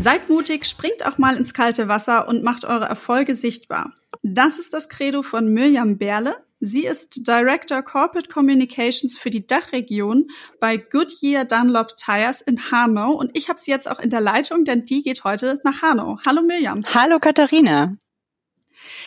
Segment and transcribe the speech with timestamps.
[0.00, 3.92] Seid mutig, springt auch mal ins kalte Wasser und macht eure Erfolge sichtbar.
[4.22, 6.36] Das ist das Credo von Mirjam Berle.
[6.58, 10.28] Sie ist Director Corporate Communications für die Dachregion
[10.58, 14.64] bei Goodyear Dunlop Tires in Hanau und ich habe sie jetzt auch in der Leitung,
[14.64, 16.18] denn die geht heute nach Hanau.
[16.26, 16.82] Hallo Mirjam.
[16.94, 17.98] Hallo Katharina.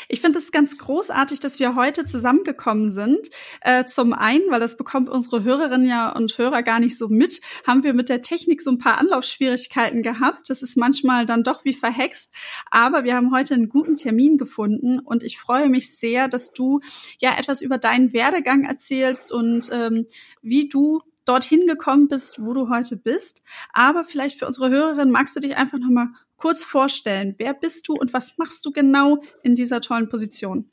[0.08, 3.30] Ich finde es ganz großartig, dass wir heute zusammengekommen sind.
[3.62, 7.41] Äh, zum einen, weil das bekommt unsere Hörerinnen ja und Hörer gar nicht so mit,
[7.66, 10.49] haben wir mit der Technik so ein paar Anlaufschwierigkeiten gehabt.
[10.49, 12.34] Das ist manchmal dann doch wie verhext.
[12.72, 16.82] Aber wir haben heute einen guten Termin gefunden und ich freue mich sehr, dass du
[17.20, 20.08] ja etwas über deinen Werdegang erzählst und ähm,
[20.41, 23.44] wie du dorthin gekommen bist, wo du heute bist.
[23.71, 27.36] Aber vielleicht für unsere Hörerinnen magst du dich einfach nochmal kurz vorstellen.
[27.38, 30.70] Wer bist du und was machst du genau in dieser tollen Position?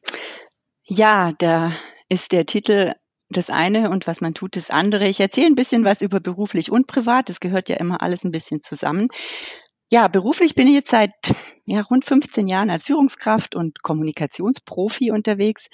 [0.84, 1.72] Ja, da
[2.08, 2.94] ist der Titel
[3.30, 5.06] das eine und was man tut, das andere.
[5.06, 7.28] Ich erzähle ein bisschen was über beruflich und privat.
[7.28, 9.08] Das gehört ja immer alles ein bisschen zusammen.
[9.88, 11.12] Ja, beruflich bin ich jetzt seit
[11.64, 15.68] ja, rund 15 Jahren als Führungskraft und Kommunikationsprofi unterwegs.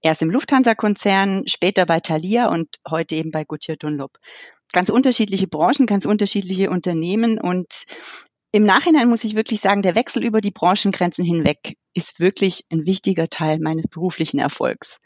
[0.00, 4.18] Erst im Lufthansa-Konzern, später bei Thalia und heute eben bei Goodyear Dunlop.
[4.72, 7.84] Ganz unterschiedliche Branchen, ganz unterschiedliche Unternehmen und
[8.52, 12.84] im Nachhinein muss ich wirklich sagen, der Wechsel über die Branchengrenzen hinweg ist wirklich ein
[12.84, 15.00] wichtiger Teil meines beruflichen Erfolgs.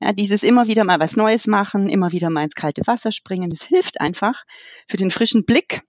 [0.00, 3.50] Ja, dieses immer wieder mal was Neues machen, immer wieder mal ins kalte Wasser springen,
[3.52, 4.44] es hilft einfach
[4.88, 5.82] für den frischen Blick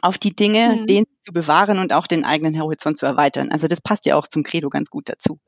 [0.00, 0.86] auf die Dinge, mhm.
[0.86, 3.52] den zu bewahren und auch den eigenen Horizont zu erweitern.
[3.52, 5.38] Also das passt ja auch zum Credo ganz gut dazu.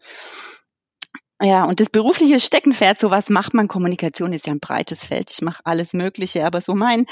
[1.42, 3.66] Ja, und das berufliche Steckenpferd, so was macht man?
[3.66, 5.30] Kommunikation ist ja ein breites Feld.
[5.32, 7.06] Ich mache alles Mögliche, aber so mein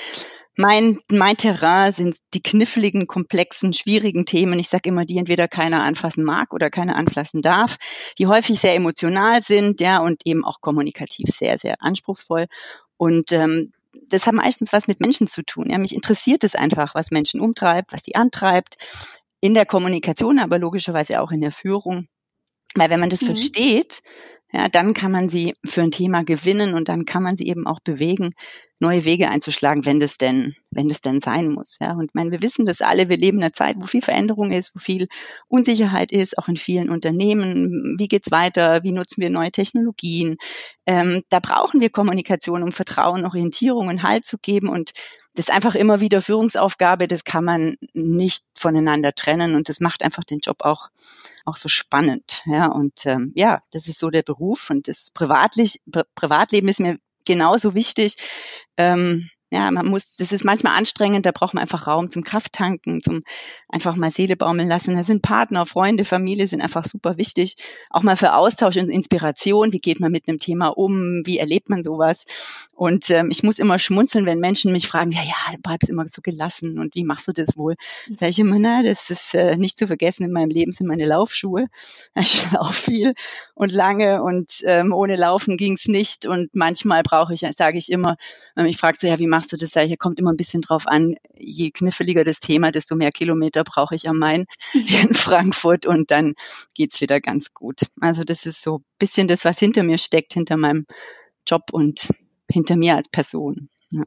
[0.57, 4.59] mein, mein Terrain sind die kniffligen, komplexen, schwierigen Themen.
[4.59, 7.77] Ich sage immer, die entweder keiner anfassen mag oder keiner anfassen darf,
[8.19, 12.47] die häufig sehr emotional sind, ja, und eben auch kommunikativ sehr, sehr anspruchsvoll.
[12.99, 13.73] Und ähm,
[14.09, 15.71] das hat meistens was mit Menschen zu tun.
[15.71, 18.77] Ja, mich interessiert es einfach, was Menschen umtreibt, was sie antreibt.
[19.41, 22.07] In der Kommunikation, aber logischerweise auch in der Führung.
[22.75, 23.27] Weil wenn man das mhm.
[23.27, 24.03] versteht,
[24.53, 27.67] ja, dann kann man sie für ein Thema gewinnen und dann kann man sie eben
[27.67, 28.35] auch bewegen,
[28.81, 31.79] neue Wege einzuschlagen, wenn das denn, wenn das denn sein muss.
[31.81, 34.03] Ja, und ich meine, wir wissen das alle, wir leben in einer Zeit, wo viel
[34.03, 35.07] Veränderung ist, wo viel
[35.49, 37.95] Unsicherheit ist, auch in vielen Unternehmen.
[37.97, 38.83] Wie geht's weiter?
[38.83, 40.37] Wie nutzen wir neue Technologien?
[40.85, 44.91] Ähm, da brauchen wir Kommunikation, um Vertrauen, Orientierung und Halt zu geben und
[45.35, 50.03] das ist einfach immer wieder Führungsaufgabe, das kann man nicht voneinander trennen und das macht
[50.03, 50.89] einfach den Job auch,
[51.45, 52.43] auch so spannend.
[52.47, 55.81] Ja, und ähm, ja, das ist so der Beruf und das Privatlich,
[56.15, 58.17] Privatleben ist mir genauso wichtig.
[58.77, 63.03] Ähm, ja, man muss, das ist manchmal anstrengend, da braucht man einfach Raum zum Krafttanken,
[63.03, 63.23] zum
[63.69, 64.97] einfach mal Seele baumeln lassen.
[64.97, 67.57] Da sind Partner, Freunde, Familie sind einfach super wichtig.
[67.91, 69.75] Auch mal für Austausch und Inspiration.
[69.75, 71.21] Wie geht man mit einem Thema um?
[71.27, 72.25] Wie erlebt man sowas?
[72.75, 76.09] Und ähm, ich muss immer schmunzeln, wenn Menschen mich fragen, ja, ja, du bleibst immer
[76.09, 77.75] so gelassen und wie machst du das wohl?
[78.19, 81.05] Sag ich immer, na, das ist äh, nicht zu vergessen, in meinem Leben sind meine
[81.05, 81.67] Laufschuhe.
[82.33, 83.15] Ich laufe viel
[83.55, 86.25] und lange und ähm, ohne Laufen ging's nicht.
[86.25, 88.17] Und manchmal brauche ich, sage ich immer,
[88.55, 90.37] wenn mich fragt so, ja, wie machst machst du das ja, hier kommt immer ein
[90.37, 95.01] bisschen drauf an, je kniffliger das Thema, desto mehr Kilometer brauche ich am Main hier
[95.01, 96.35] in Frankfurt und dann
[96.77, 97.81] geht's wieder ganz gut.
[98.01, 100.87] Also das ist so ein bisschen das, was hinter mir steckt, hinter meinem
[101.45, 102.11] Job und
[102.49, 103.69] hinter mir als Person.
[103.91, 104.05] Ja.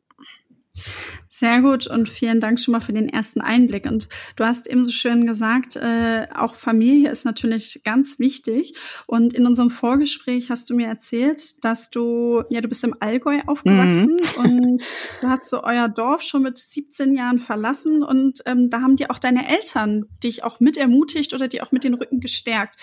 [1.38, 3.88] Sehr gut und vielen Dank schon mal für den ersten Einblick.
[3.88, 4.08] Und
[4.38, 8.72] du hast eben so schön gesagt, äh, auch Familie ist natürlich ganz wichtig.
[9.06, 13.40] Und in unserem Vorgespräch hast du mir erzählt, dass du, ja, du bist im Allgäu
[13.48, 14.46] aufgewachsen mhm.
[14.46, 14.84] und
[15.20, 19.12] du hast so euer Dorf schon mit 17 Jahren verlassen und ähm, da haben dir
[19.12, 22.76] auch deine Eltern dich auch mit ermutigt oder die auch mit den Rücken gestärkt.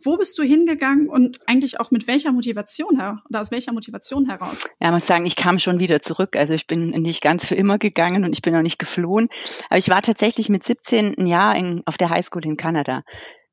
[0.00, 4.26] Wo bist du hingegangen und eigentlich auch mit welcher Motivation her oder aus welcher Motivation
[4.26, 4.64] heraus?
[4.80, 6.36] Ja, muss sagen, ich kam schon wieder zurück.
[6.36, 9.28] Also ich bin nicht ganz für immer gegangen und ich bin auch nicht geflohen.
[9.68, 13.02] Aber ich war tatsächlich mit 17 ein Jahr in, auf der Highschool in Kanada.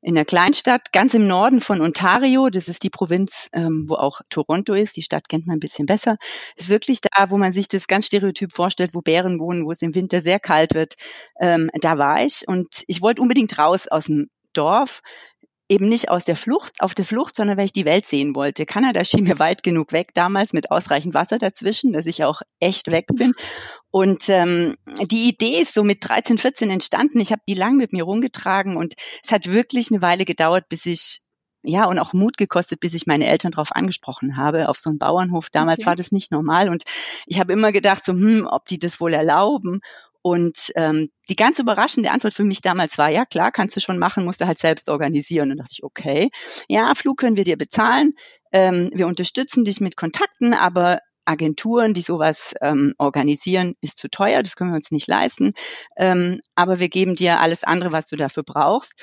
[0.00, 4.20] In der Kleinstadt, ganz im Norden von Ontario, das ist die Provinz, ähm, wo auch
[4.28, 6.18] Toronto ist, die Stadt kennt man ein bisschen besser,
[6.56, 9.80] ist wirklich da, wo man sich das ganz stereotyp vorstellt, wo Bären wohnen, wo es
[9.80, 10.96] im Winter sehr kalt wird.
[11.40, 15.00] Ähm, da war ich und ich wollte unbedingt raus aus dem Dorf
[15.74, 18.64] eben nicht aus der Flucht, auf der Flucht, sondern weil ich die Welt sehen wollte.
[18.64, 22.90] Kanada schien mir weit genug weg damals mit ausreichend Wasser dazwischen, dass ich auch echt
[22.90, 23.32] weg bin.
[23.90, 27.20] Und ähm, die Idee ist so mit 13, 14 entstanden.
[27.20, 30.86] Ich habe die lang mit mir rumgetragen und es hat wirklich eine Weile gedauert, bis
[30.86, 31.20] ich
[31.66, 34.98] ja, und auch Mut gekostet, bis ich meine Eltern darauf angesprochen habe, auf so einen
[34.98, 35.48] Bauernhof.
[35.50, 35.86] Damals okay.
[35.86, 36.84] war das nicht normal und
[37.26, 39.80] ich habe immer gedacht, so, hm, ob die das wohl erlauben.
[40.26, 43.98] Und ähm, die ganz überraschende Antwort für mich damals war, ja klar, kannst du schon
[43.98, 45.50] machen, musst du halt selbst organisieren.
[45.50, 46.30] Und dachte ich, okay,
[46.66, 48.14] ja, Flug können wir dir bezahlen,
[48.50, 54.42] ähm, wir unterstützen dich mit Kontakten, aber Agenturen, die sowas ähm, organisieren, ist zu teuer,
[54.42, 55.52] das können wir uns nicht leisten.
[55.96, 58.94] Ähm, aber wir geben dir alles andere, was du dafür brauchst.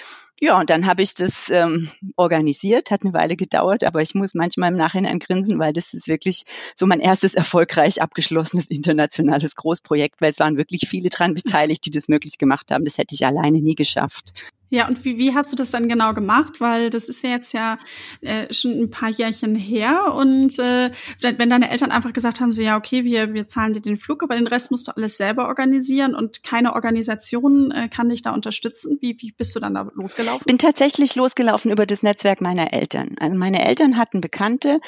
[0.44, 4.34] Ja, und dann habe ich das ähm, organisiert, hat eine Weile gedauert, aber ich muss
[4.34, 6.46] manchmal im Nachhinein grinsen, weil das ist wirklich
[6.76, 11.92] so mein erstes erfolgreich abgeschlossenes internationales Großprojekt, weil es waren wirklich viele dran beteiligt, die
[11.92, 12.86] das möglich gemacht haben.
[12.86, 14.34] Das hätte ich alleine nie geschafft.
[14.74, 16.62] Ja, und wie, wie hast du das dann genau gemacht?
[16.62, 17.78] Weil das ist ja jetzt ja
[18.22, 20.14] äh, schon ein paar Jährchen her.
[20.16, 23.82] Und äh, wenn deine Eltern einfach gesagt haben, so ja, okay, wir, wir zahlen dir
[23.82, 28.08] den Flug, aber den Rest musst du alles selber organisieren und keine Organisation äh, kann
[28.08, 28.98] dich da unterstützen.
[29.02, 30.46] Wie, wie bist du dann da losgelaufen?
[30.46, 33.16] Bin tatsächlich losgelaufen über das Netzwerk meiner Eltern.
[33.20, 34.80] Also meine Eltern hatten Bekannte,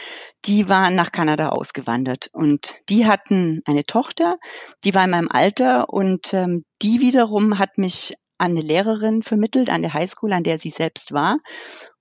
[0.46, 4.38] die waren nach Kanada ausgewandert und die hatten eine Tochter,
[4.86, 9.70] die war in meinem Alter und ähm, die wiederum hat mich an eine Lehrerin vermittelt,
[9.70, 11.40] an der Highschool, an der sie selbst war.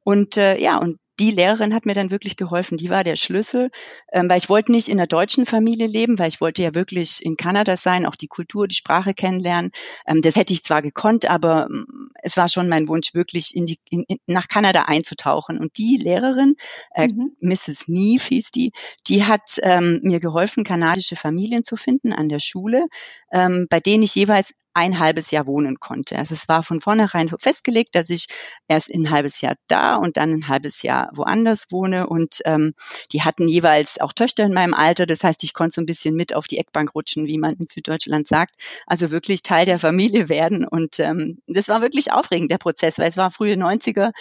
[0.05, 2.79] Und äh, ja, und die Lehrerin hat mir dann wirklich geholfen.
[2.79, 3.71] Die war der Schlüssel,
[4.13, 7.25] ähm, weil ich wollte nicht in einer deutschen Familie leben, weil ich wollte ja wirklich
[7.25, 9.73] in Kanada sein, auch die Kultur, die Sprache kennenlernen.
[10.07, 13.67] Ähm, das hätte ich zwar gekonnt, aber ähm, es war schon mein Wunsch, wirklich in
[13.67, 15.59] die, in, in, nach Kanada einzutauchen.
[15.59, 16.57] Und die Lehrerin,
[16.95, 17.37] äh, mhm.
[17.41, 17.89] Mrs.
[17.89, 18.73] Neef hieß die,
[19.07, 22.87] die hat ähm, mir geholfen, kanadische Familien zu finden an der Schule,
[23.31, 26.17] ähm, bei denen ich jeweils ein halbes Jahr wohnen konnte.
[26.17, 28.27] Also es war von vornherein festgelegt, dass ich
[28.69, 32.07] erst ein halbes Jahr da und dann ein halbes Jahr woanders wohne.
[32.07, 32.75] Und ähm,
[33.13, 35.07] die hatten jeweils auch Töchter in meinem Alter.
[35.07, 37.67] Das heißt, ich konnte so ein bisschen mit auf die Eckbank rutschen, wie man in
[37.67, 38.55] Süddeutschland sagt.
[38.87, 40.67] Also wirklich Teil der Familie werden.
[40.67, 44.13] Und ähm, das war wirklich aufregend, der Prozess, weil es war frühe 90er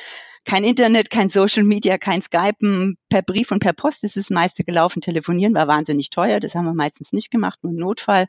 [0.45, 4.63] kein Internet, kein Social Media, kein Skypen, per Brief und per Post ist das meiste
[4.63, 5.01] gelaufen.
[5.01, 8.27] Telefonieren war wahnsinnig teuer, das haben wir meistens nicht gemacht, nur im Notfall.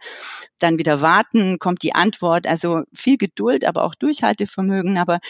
[0.59, 2.47] Dann wieder warten, kommt die Antwort.
[2.47, 4.99] Also viel Geduld, aber auch Durchhaltevermögen.
[4.99, 5.21] Aber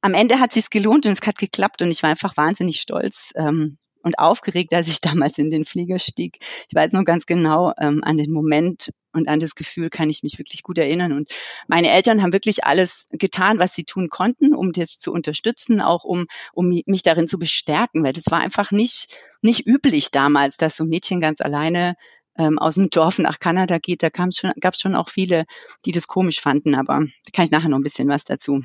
[0.00, 2.80] am Ende hat es sich gelohnt und es hat geklappt und ich war einfach wahnsinnig
[2.80, 3.32] stolz.
[3.36, 6.38] Ähm, und aufgeregt, als ich damals in den Flieger stieg.
[6.68, 10.22] Ich weiß noch ganz genau ähm, an den Moment und an das Gefühl kann ich
[10.22, 11.12] mich wirklich gut erinnern.
[11.12, 11.30] Und
[11.68, 16.04] meine Eltern haben wirklich alles getan, was sie tun konnten, um das zu unterstützen, auch
[16.04, 19.08] um, um mich darin zu bestärken, weil das war einfach nicht,
[19.40, 21.94] nicht üblich damals, dass so ein Mädchen ganz alleine
[22.36, 24.02] ähm, aus dem Dorf nach Kanada geht.
[24.02, 25.44] Da gab es schon, gab's schon auch viele,
[25.84, 28.62] die das komisch fanden, aber da kann ich nachher noch ein bisschen was dazu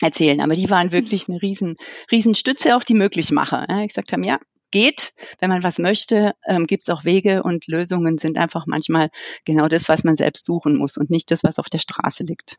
[0.00, 0.40] erzählen.
[0.40, 1.76] Aber die waren wirklich eine riesen,
[2.10, 3.66] riesen Stütze, auch die Möglichmacher.
[3.68, 4.38] Ja, ich gesagt haben, ja,
[4.70, 5.12] geht.
[5.40, 9.10] Wenn man was möchte, ähm, gibt es auch Wege und Lösungen sind einfach manchmal
[9.44, 12.58] genau das, was man selbst suchen muss und nicht das, was auf der Straße liegt.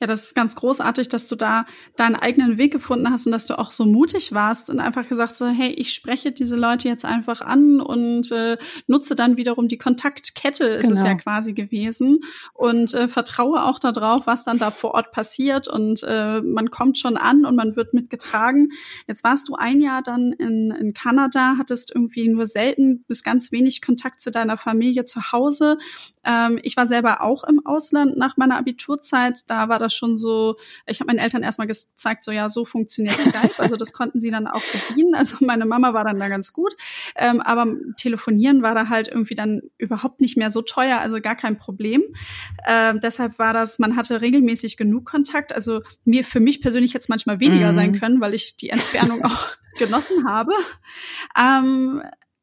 [0.00, 1.66] Ja, das ist ganz großartig, dass du da
[1.96, 5.36] deinen eigenen Weg gefunden hast und dass du auch so mutig warst und einfach gesagt
[5.36, 8.56] so, hey, ich spreche diese Leute jetzt einfach an und äh,
[8.86, 10.92] nutze dann wiederum die Kontaktkette, ist genau.
[10.92, 11.22] es ja genau.
[11.22, 12.20] quasi gewesen
[12.54, 16.98] und äh, vertraue auch darauf, was dann da vor Ort passiert und äh, man kommt
[16.98, 18.70] schon an und man wird mitgetragen.
[19.06, 23.52] Jetzt warst du ein Jahr dann in, in Kanada, hattest irgendwie nur selten bis ganz
[23.52, 25.78] wenig Kontakt zu deiner Familie zu Hause.
[26.24, 29.48] Ähm, ich war selber auch im Ausland nach meiner Abiturzeit.
[29.48, 30.56] Da war das schon so,
[30.86, 33.58] ich habe meinen Eltern erstmal gezeigt, so ja, so funktioniert Skype.
[33.58, 35.14] Also das konnten sie dann auch bedienen.
[35.14, 36.74] Also meine Mama war dann da ganz gut.
[37.16, 37.66] Ähm, aber
[37.96, 42.02] telefonieren war da halt irgendwie dann überhaupt nicht mehr so teuer, also gar kein Problem.
[42.66, 45.54] Ähm, deshalb war das, man hatte regelmäßig genug Kontakt.
[45.54, 47.76] Also mir, für mich persönlich jetzt manchmal weniger mhm.
[47.76, 50.52] sein können, weil ich die Entfernung auch genossen habe.
[51.38, 52.02] Ähm,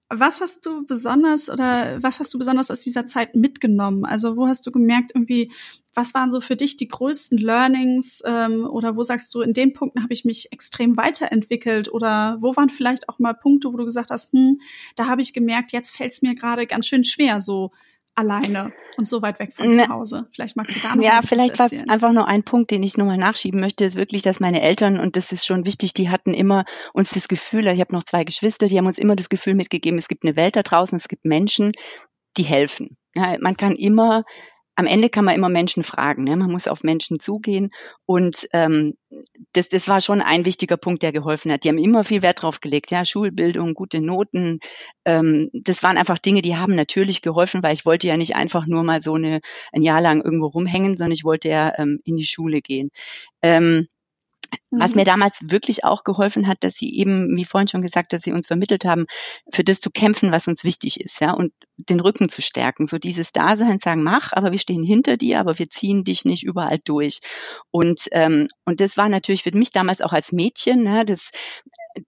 [0.09, 4.05] was hast du besonders oder was hast du besonders aus dieser Zeit mitgenommen?
[4.05, 5.51] Also wo hast du gemerkt, irgendwie,
[5.95, 9.73] was waren so für dich die größten Learnings ähm, oder wo sagst du, in den
[9.73, 13.85] Punkten habe ich mich extrem weiterentwickelt oder wo waren vielleicht auch mal Punkte, wo du
[13.85, 14.59] gesagt hast, hm,
[14.95, 17.71] da habe ich gemerkt, jetzt fällt es mir gerade ganz schön schwer, so
[18.15, 20.27] alleine und so weit weg von zu Hause.
[20.31, 22.97] Vielleicht magst du da noch Ja, vielleicht war es einfach nur ein Punkt, den ich
[22.97, 26.33] nochmal nachschieben möchte, ist wirklich, dass meine Eltern, und das ist schon wichtig, die hatten
[26.33, 29.55] immer uns das Gefühl, ich habe noch zwei Geschwister, die haben uns immer das Gefühl
[29.55, 31.71] mitgegeben, es gibt eine Welt da draußen, es gibt Menschen,
[32.37, 32.97] die helfen.
[33.15, 34.23] Ja, man kann immer
[34.75, 36.23] am Ende kann man immer Menschen fragen.
[36.23, 36.35] Ne?
[36.35, 37.71] Man muss auf Menschen zugehen.
[38.05, 38.95] Und ähm,
[39.53, 41.63] das, das war schon ein wichtiger Punkt, der geholfen hat.
[41.63, 42.91] Die haben immer viel Wert drauf gelegt.
[42.91, 44.59] Ja, Schulbildung, gute Noten.
[45.05, 48.65] Ähm, das waren einfach Dinge, die haben natürlich geholfen, weil ich wollte ja nicht einfach
[48.65, 52.17] nur mal so eine, ein Jahr lang irgendwo rumhängen, sondern ich wollte ja ähm, in
[52.17, 52.89] die Schule gehen.
[53.41, 53.87] Ähm,
[54.71, 55.01] was mhm.
[55.01, 58.31] mir damals wirklich auch geholfen hat, dass sie eben, wie vorhin schon gesagt, dass sie
[58.31, 59.05] uns vermittelt haben,
[59.51, 62.87] für das zu kämpfen, was uns wichtig ist, ja, und den Rücken zu stärken.
[62.87, 66.43] So dieses Dasein, sagen, mach, aber wir stehen hinter dir, aber wir ziehen dich nicht
[66.43, 67.19] überall durch.
[67.71, 71.31] Und, ähm, und das war natürlich für mich damals auch als Mädchen, ne, das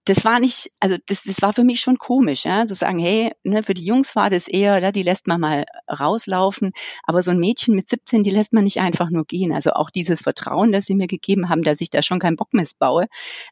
[0.04, 3.32] das war nicht, also das, das war für mich schon komisch, ja, zu sagen, hey,
[3.44, 6.72] ne, für die Jungs war das eher, ja, die lässt man mal rauslaufen,
[7.04, 9.52] aber so ein Mädchen mit 17, die lässt man nicht einfach nur gehen.
[9.52, 12.52] Also auch dieses Vertrauen, das sie mir gegeben haben, dass ich da schon keinen Bock
[12.52, 13.06] missbaue,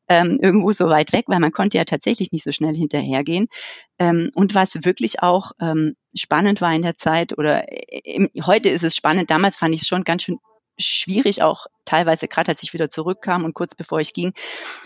[0.09, 3.47] ähm, irgendwo so weit weg, weil man konnte ja tatsächlich nicht so schnell hinterhergehen.
[3.99, 8.71] Ähm, und was wirklich auch ähm, spannend war in der Zeit, oder äh, im, heute
[8.71, 10.39] ist es spannend, damals fand ich es schon ganz schön
[10.79, 14.33] schwierig auch teilweise, gerade als ich wieder zurückkam und kurz bevor ich ging.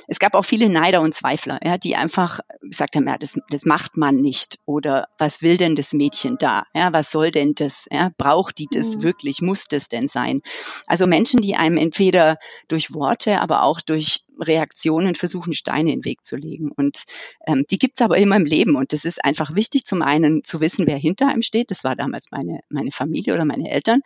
[0.06, 3.64] Es gab auch viele Neider und Zweifler, ja, die einfach gesagt haben, ja, das, das
[3.64, 4.58] macht man nicht.
[4.66, 6.64] Oder was will denn das Mädchen da?
[6.74, 7.86] Ja, was soll denn das?
[7.90, 9.02] Ja, braucht die das mhm.
[9.02, 9.42] wirklich?
[9.42, 10.42] Muss das denn sein?
[10.86, 12.38] Also Menschen, die einem entweder
[12.68, 16.70] durch Worte, aber auch durch Reaktionen versuchen, Steine in den Weg zu legen.
[16.70, 17.04] Und
[17.46, 18.76] ähm, die gibt's aber immer im Leben.
[18.76, 21.70] Und das ist einfach wichtig, zum einen zu wissen, wer hinter einem steht.
[21.70, 24.02] Das war damals meine, meine Familie oder meine Eltern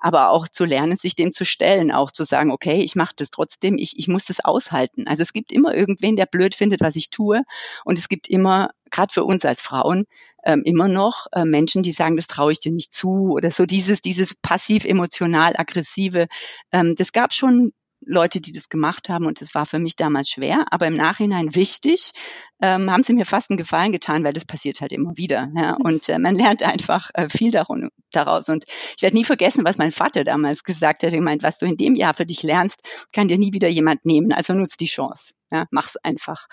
[0.00, 3.30] aber auch zu lernen, sich dem zu stellen, auch zu sagen, okay, ich mache das
[3.30, 5.06] trotzdem, ich, ich muss das aushalten.
[5.08, 7.42] Also es gibt immer irgendwen, der blöd findet, was ich tue.
[7.84, 10.04] Und es gibt immer, gerade für uns als Frauen,
[10.44, 13.66] ähm, immer noch äh, Menschen, die sagen, das traue ich dir nicht zu oder so
[13.66, 16.28] dieses, dieses passiv emotional aggressive.
[16.72, 17.72] Ähm, das gab schon
[18.08, 21.54] Leute, die das gemacht haben und das war für mich damals schwer, aber im Nachhinein
[21.54, 22.12] wichtig,
[22.60, 25.48] ähm, haben sie mir fast einen Gefallen getan, weil das passiert halt immer wieder.
[25.54, 25.76] Ja?
[25.78, 25.84] Mhm.
[25.84, 28.48] Und äh, man lernt einfach äh, viel darum, daraus.
[28.48, 28.64] Und
[28.96, 31.12] ich werde nie vergessen, was mein Vater damals gesagt hat.
[31.12, 32.80] Er meint, was du in dem Jahr für dich lernst,
[33.12, 34.32] kann dir nie wieder jemand nehmen.
[34.32, 35.34] Also nutz die Chance.
[35.52, 35.66] Ja?
[35.70, 36.46] Mach's einfach.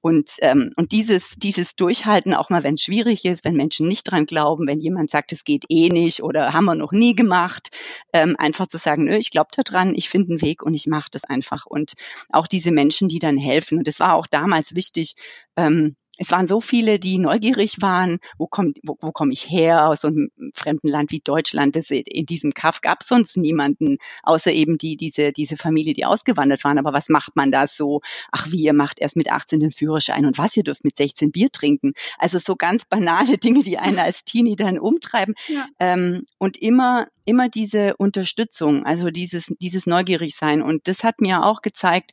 [0.00, 4.04] Und, ähm, und dieses, dieses Durchhalten, auch mal wenn es schwierig ist, wenn Menschen nicht
[4.04, 7.68] dran glauben, wenn jemand sagt, es geht eh nicht oder haben wir noch nie gemacht,
[8.12, 10.86] ähm, einfach zu sagen, nö, ich glaube da dran, ich finde einen Weg und ich
[10.86, 11.66] mache das einfach.
[11.66, 11.94] Und
[12.30, 13.78] auch diese Menschen, die dann helfen.
[13.78, 15.14] Und es war auch damals wichtig,
[15.56, 19.88] ähm, es waren so viele, die neugierig waren, wo komme wo, wo komm ich her,
[19.88, 21.74] aus so einem fremden Land wie Deutschland.
[21.74, 26.04] Das, in diesem Kaff gab es sonst niemanden, außer eben die, diese, diese Familie, die
[26.04, 26.78] ausgewandert waren.
[26.78, 28.02] Aber was macht man da so?
[28.32, 31.32] Ach, wie, ihr macht erst mit 18 den Führerschein und was, ihr dürft mit 16
[31.32, 31.94] Bier trinken.
[32.18, 35.34] Also so ganz banale Dinge, die einen als Teenie dann umtreiben.
[35.48, 35.68] Ja.
[35.78, 40.60] Ähm, und immer, immer diese Unterstützung, also dieses, dieses Neugierigsein.
[40.60, 42.12] Und das hat mir auch gezeigt,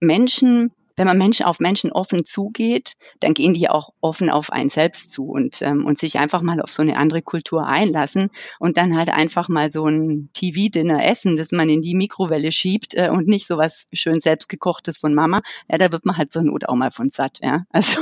[0.00, 4.68] Menschen wenn man Menschen auf Menschen offen zugeht, dann gehen die auch offen auf einen
[4.68, 8.76] selbst zu und, ähm, und sich einfach mal auf so eine andere Kultur einlassen und
[8.76, 13.10] dann halt einfach mal so ein TV-Dinner essen, das man in die Mikrowelle schiebt äh,
[13.10, 15.40] und nicht so was schön selbstgekochtes von Mama.
[15.70, 17.38] Ja, da wird man halt zur Not auch mal von satt.
[17.42, 18.00] Ja, also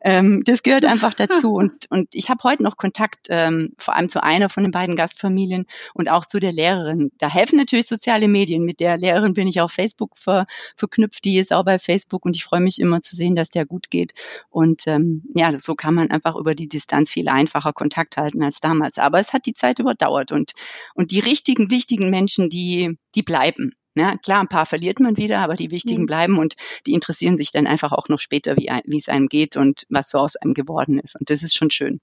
[0.00, 4.08] ähm, das gehört einfach dazu und und ich habe heute noch Kontakt, ähm, vor allem
[4.08, 7.10] zu einer von den beiden Gastfamilien und auch zu der Lehrerin.
[7.18, 8.62] Da helfen natürlich soziale Medien.
[8.64, 10.46] Mit der Lehrerin bin ich auf Facebook ver,
[10.76, 13.50] verknüpft, die ist auch bei Facebook Facebook und ich freue mich immer zu sehen, dass
[13.50, 14.12] der gut geht.
[14.50, 18.60] Und ähm, ja, so kann man einfach über die Distanz viel einfacher Kontakt halten als
[18.60, 18.98] damals.
[18.98, 20.52] Aber es hat die Zeit überdauert und,
[20.94, 23.72] und die richtigen, wichtigen Menschen, die, die bleiben.
[23.94, 26.06] Ja, klar, ein paar verliert man wieder, aber die wichtigen mhm.
[26.06, 26.54] bleiben und
[26.86, 30.10] die interessieren sich dann einfach auch noch später, wie, wie es einem geht und was
[30.10, 31.18] so aus einem geworden ist.
[31.18, 32.00] Und das ist schon schön.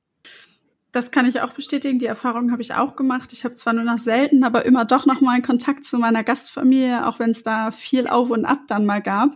[0.93, 1.97] Das kann ich auch bestätigen.
[1.97, 3.33] Die Erfahrung habe ich auch gemacht.
[3.33, 7.07] Ich habe zwar nur noch selten, aber immer doch noch mal Kontakt zu meiner Gastfamilie,
[7.07, 9.31] auch wenn es da viel Auf und Ab dann mal gab.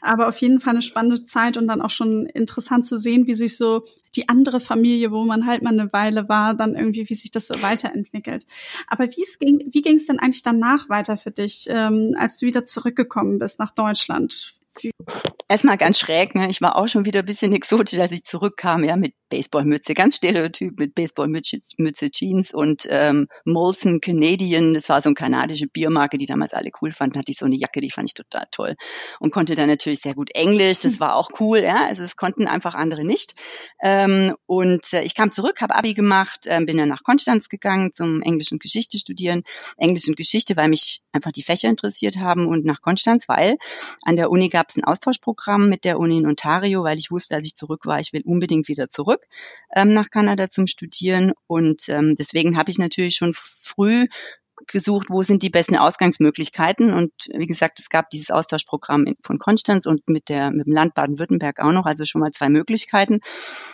[0.00, 3.34] Aber auf jeden Fall eine spannende Zeit und dann auch schon interessant zu sehen, wie
[3.34, 7.14] sich so die andere Familie, wo man halt mal eine Weile war, dann irgendwie, wie
[7.14, 8.46] sich das so weiterentwickelt.
[8.86, 12.36] Aber wie es ging, wie ging es denn eigentlich danach weiter für dich, ähm, als
[12.36, 14.54] du wieder zurückgekommen bist nach Deutschland?
[15.48, 16.48] Erstmal ganz schräg, ne?
[16.48, 20.16] Ich war auch schon wieder ein bisschen exotisch, als ich zurückkam, ja, mit Baseballmütze, ganz
[20.16, 26.18] stereotyp mit Baseballmütze, Mütze, Jeans und ähm, Molson Canadian, das war so eine kanadische Biermarke,
[26.18, 28.74] die damals alle cool fanden, hatte ich so eine Jacke, die fand ich total toll
[29.20, 32.46] und konnte dann natürlich sehr gut Englisch, das war auch cool, ja, also es konnten
[32.46, 33.34] einfach andere nicht.
[33.82, 37.94] Ähm, und äh, ich kam zurück, habe Abi gemacht, äh, bin dann nach Konstanz gegangen
[37.94, 39.44] zum englischen Geschichte studieren,
[39.78, 43.56] Englisch und Geschichte, weil mich einfach die Fächer interessiert haben und nach Konstanz, weil
[44.02, 47.34] an der Uni gab es ein Austauschprogramm mit der Uni in Ontario, weil ich wusste,
[47.34, 49.21] als ich zurück war, ich will unbedingt wieder zurück
[49.74, 51.32] ähm, nach Kanada zum Studieren.
[51.46, 54.06] Und ähm, deswegen habe ich natürlich schon früh
[54.66, 56.92] gesucht, wo sind die besten Ausgangsmöglichkeiten.
[56.92, 60.94] Und wie gesagt, es gab dieses Austauschprogramm von Konstanz und mit, der, mit dem Land
[60.94, 63.20] Baden-Württemberg auch noch, also schon mal zwei Möglichkeiten.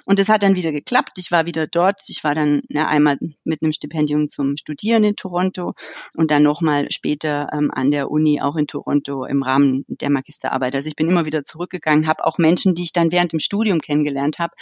[0.05, 1.19] Und es hat dann wieder geklappt.
[1.19, 2.01] Ich war wieder dort.
[2.09, 5.75] Ich war dann ja, einmal mit einem Stipendium zum Studieren in Toronto
[6.17, 10.75] und dann nochmal später ähm, an der Uni auch in Toronto im Rahmen der Magisterarbeit.
[10.75, 13.81] Also ich bin immer wieder zurückgegangen, habe auch Menschen, die ich dann während dem Studium
[13.81, 14.55] kennengelernt habe.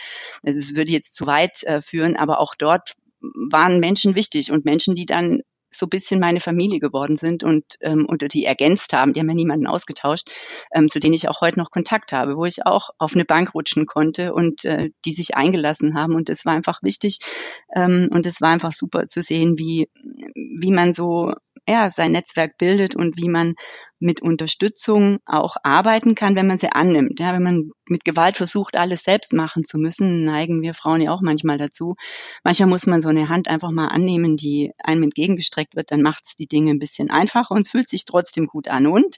[0.45, 4.65] Also es würde jetzt zu weit äh, führen, aber auch dort waren Menschen wichtig und
[4.65, 9.13] Menschen, die dann so bisschen meine Familie geworden sind und ähm, oder die ergänzt haben.
[9.13, 10.31] Die haben ja niemanden ausgetauscht,
[10.75, 13.55] ähm, zu denen ich auch heute noch Kontakt habe, wo ich auch auf eine Bank
[13.55, 16.15] rutschen konnte und äh, die sich eingelassen haben.
[16.15, 17.19] Und es war einfach wichtig
[17.75, 19.89] ähm, und es war einfach super zu sehen, wie
[20.35, 21.33] wie man so
[21.69, 23.55] ja sein Netzwerk bildet und wie man
[23.99, 27.19] mit Unterstützung auch arbeiten kann, wenn man sie annimmt.
[27.19, 31.13] Ja, wenn man mit Gewalt versucht, alles selbst machen zu müssen, neigen wir Frauen ja
[31.13, 31.97] auch manchmal dazu.
[32.45, 36.25] Manchmal muss man so eine Hand einfach mal annehmen, die einem entgegengestreckt wird, dann macht
[36.25, 38.87] es die Dinge ein bisschen einfacher und es fühlt sich trotzdem gut an.
[38.87, 39.17] Und,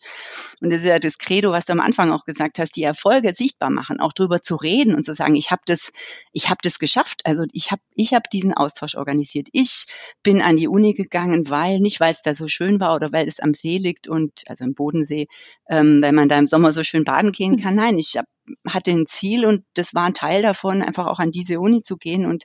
[0.60, 3.32] und das ist ja das Credo, was du am Anfang auch gesagt hast, die Erfolge
[3.32, 5.90] sichtbar machen, auch drüber zu reden und zu sagen, ich habe das,
[6.32, 7.22] ich habe das geschafft.
[7.24, 9.48] Also ich habe ich hab diesen Austausch organisiert.
[9.52, 9.86] Ich
[10.22, 13.28] bin an die Uni gegangen, weil, nicht weil es da so schön war oder weil
[13.28, 15.26] es am See liegt und, also im Bodensee,
[15.68, 17.74] ähm, weil man da im Sommer so schön baden gehen kann.
[17.74, 18.26] Nein, ich hab,
[18.66, 21.96] hatte ein Ziel und das war ein Teil davon, einfach auch an diese Uni zu
[21.96, 22.44] gehen und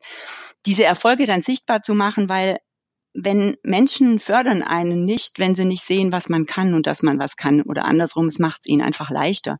[0.65, 2.57] diese Erfolge dann sichtbar zu machen, weil
[3.15, 7.19] wenn Menschen fördern einen nicht, wenn sie nicht sehen, was man kann und dass man
[7.19, 9.60] was kann oder andersrum, es macht es ihnen einfach leichter.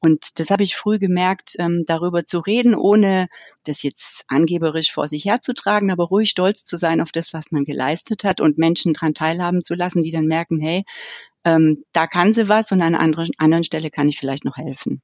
[0.00, 3.28] Und das habe ich früh gemerkt, ähm, darüber zu reden, ohne
[3.64, 7.64] das jetzt angeberisch vor sich herzutragen, aber ruhig stolz zu sein auf das, was man
[7.64, 10.84] geleistet hat und Menschen daran teilhaben zu lassen, die dann merken, hey,
[11.44, 14.58] ähm, da kann sie was und an einer anderen, anderen Stelle kann ich vielleicht noch
[14.58, 15.00] helfen.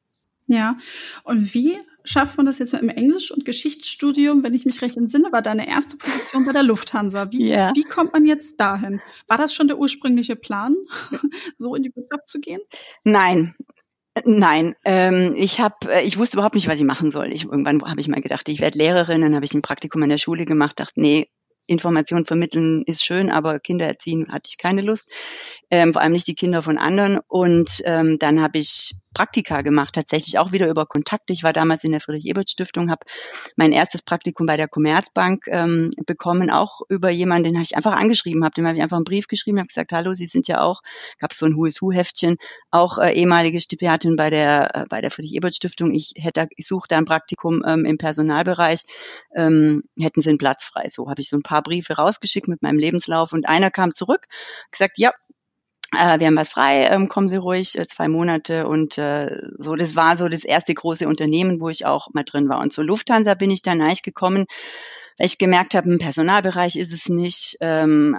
[0.49, 0.77] Ja,
[1.25, 4.43] und wie schafft man das jetzt im Englisch- und Geschichtsstudium?
[4.43, 7.31] Wenn ich mich recht entsinne, war deine erste Position bei der Lufthansa.
[7.33, 7.73] Wie, yeah.
[7.75, 9.01] wie kommt man jetzt dahin?
[9.27, 10.77] War das schon der ursprüngliche Plan,
[11.57, 12.61] so in die Wirtschaft zu gehen?
[13.05, 13.55] Nein,
[14.25, 17.31] Nein, ähm, ich habe, äh, ich wusste überhaupt nicht, was ich machen soll.
[17.33, 20.09] Ich, irgendwann habe ich mal gedacht, ich werde Lehrerin, dann habe ich ein Praktikum in
[20.09, 21.29] der Schule gemacht, dachte, nee,
[21.67, 25.11] Information vermitteln ist schön, aber Kinder erziehen hatte ich keine Lust,
[25.71, 27.19] ähm, vor allem nicht die Kinder von anderen.
[27.27, 31.33] Und ähm, dann habe ich Praktika gemacht, tatsächlich auch wieder über Kontakte.
[31.33, 33.07] Ich war damals in der Friedrich-Ebert-Stiftung, habe
[33.57, 37.93] mein erstes Praktikum bei der Commerzbank ähm, bekommen, auch über jemanden, den habe ich einfach
[37.93, 40.61] angeschrieben habe, dem habe ich einfach einen Brief geschrieben, habe gesagt, hallo, Sie sind ja
[40.61, 40.83] auch,
[41.19, 42.37] gab es so ein Who Heftchen,
[42.71, 45.95] auch äh, ehemalige Stipendiatin bei der äh, bei der Friedrich-Ebert-Stiftung.
[45.95, 48.83] Ich hätte, ich suche da ein Praktikum ähm, im Personalbereich,
[49.35, 50.89] ähm, hätten Sie einen Platz frei.
[50.91, 54.27] So habe ich so ein paar Briefe rausgeschickt mit meinem Lebenslauf und einer kam zurück,
[54.71, 55.13] gesagt, ja,
[55.93, 59.77] äh, wir haben was frei, ähm, kommen Sie ruhig, äh, zwei Monate und äh, so,
[59.77, 62.61] das war so das erste große Unternehmen, wo ich auch mal drin war.
[62.61, 64.47] Und zur Lufthansa bin ich dann eigentlich gekommen,
[65.19, 67.57] weil ich gemerkt habe, im Personalbereich ist es nicht.
[67.61, 68.17] Ähm,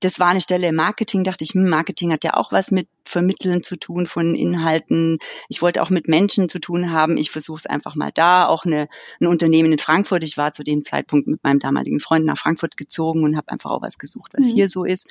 [0.00, 2.88] das war eine Stelle im Marketing, dachte ich, hm, Marketing hat ja auch was mit
[3.08, 5.18] Vermitteln zu tun von Inhalten.
[5.48, 7.16] Ich wollte auch mit Menschen zu tun haben.
[7.16, 8.46] Ich versuche es einfach mal da.
[8.46, 8.88] Auch eine,
[9.20, 10.22] ein Unternehmen in Frankfurt.
[10.22, 13.70] Ich war zu dem Zeitpunkt mit meinem damaligen Freund nach Frankfurt gezogen und habe einfach
[13.70, 14.50] auch was gesucht, was mhm.
[14.50, 15.08] hier so ist.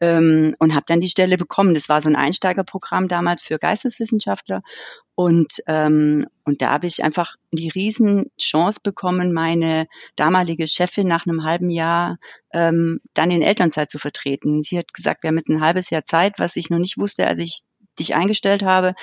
[0.00, 1.74] Ähm, und habe dann die Stelle bekommen.
[1.74, 4.62] Das war so ein Einsteigerprogramm damals für Geisteswissenschaftler.
[5.16, 11.44] Und, ähm, und da habe ich einfach die Riesenchance bekommen, meine damalige Chefin nach einem
[11.44, 12.18] halben Jahr
[12.52, 14.60] ähm, dann in Elternzeit zu vertreten.
[14.60, 17.26] Sie hat gesagt, wir haben jetzt ein halbes Jahr Zeit, was ich noch nicht wusste,
[17.34, 17.62] als ich
[17.98, 18.94] dich eingestellt habe,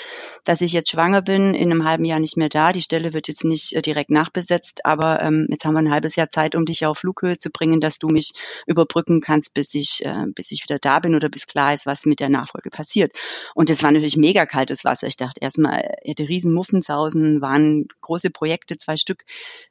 [0.43, 2.73] dass ich jetzt schwanger bin, in einem halben Jahr nicht mehr da.
[2.73, 6.15] Die Stelle wird jetzt nicht äh, direkt nachbesetzt, aber ähm, jetzt haben wir ein halbes
[6.15, 8.33] Jahr Zeit, um dich auf Flughöhe zu bringen, dass du mich
[8.67, 12.05] überbrücken kannst, bis ich, äh, bis ich wieder da bin oder bis klar ist, was
[12.05, 13.13] mit der Nachfolge passiert.
[13.55, 15.07] Und das war natürlich mega kaltes Wasser.
[15.07, 19.23] Ich dachte erstmal, er hätte riesen Muffensausen, waren große Projekte, zwei Stück.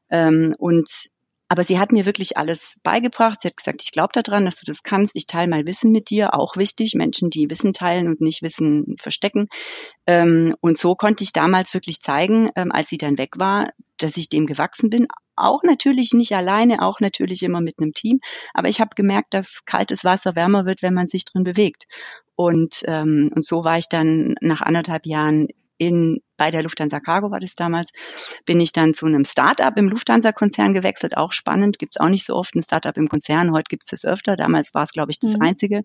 [0.09, 1.11] Ähm, und
[1.51, 3.43] aber sie hat mir wirklich alles beigebracht.
[3.43, 5.17] Sie hat gesagt, ich glaube daran, dass du das kannst.
[5.17, 6.95] Ich teile mal Wissen mit dir, auch wichtig.
[6.95, 9.49] Menschen, die Wissen teilen und nicht Wissen verstecken.
[10.07, 14.17] Ähm, und so konnte ich damals wirklich zeigen, ähm, als sie dann weg war, dass
[14.17, 15.09] ich dem gewachsen bin.
[15.35, 18.21] Auch natürlich nicht alleine, auch natürlich immer mit einem Team.
[18.55, 21.87] Aber ich habe gemerkt, dass kaltes Wasser wärmer wird, wenn man sich drin bewegt.
[22.37, 25.49] Und, ähm, und so war ich dann nach anderthalb Jahren
[25.81, 27.90] in, bei der Lufthansa Cargo war das damals,
[28.45, 31.16] bin ich dann zu einem Startup im Lufthansa-Konzern gewechselt.
[31.16, 33.51] Auch spannend, gibt es auch nicht so oft ein Startup im Konzern.
[33.53, 34.37] Heute gibt es das öfter.
[34.37, 35.43] Damals war es, glaube ich, das mhm.
[35.43, 35.83] einzige.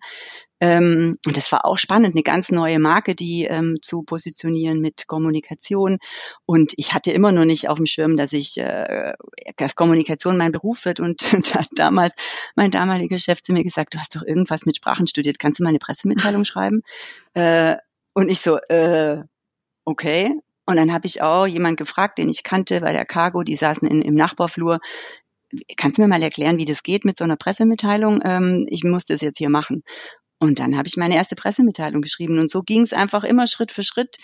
[0.60, 5.06] Ähm, und das war auch spannend, eine ganz neue Marke, die ähm, zu positionieren mit
[5.06, 5.96] Kommunikation.
[6.44, 9.14] Und ich hatte immer noch nicht auf dem Schirm, dass ich, äh,
[9.56, 11.00] dass Kommunikation mein Beruf wird.
[11.00, 11.22] Und
[11.54, 12.14] da hat damals
[12.54, 15.62] mein damaliger Chef zu mir gesagt, du hast doch irgendwas mit Sprachen studiert, kannst du
[15.62, 16.82] mal eine Pressemitteilung schreiben?
[17.32, 17.76] Äh,
[18.12, 19.22] und ich so, äh,
[19.86, 20.34] okay.
[20.66, 23.88] Und dann habe ich auch jemand gefragt, den ich kannte bei der Cargo, die saßen
[23.88, 24.80] in, im Nachbarflur.
[25.76, 28.20] Kannst du mir mal erklären, wie das geht mit so einer Pressemitteilung?
[28.24, 29.84] Ähm, ich muss das jetzt hier machen.
[30.38, 32.38] Und dann habe ich meine erste Pressemitteilung geschrieben.
[32.38, 34.16] Und so ging es einfach immer Schritt für Schritt.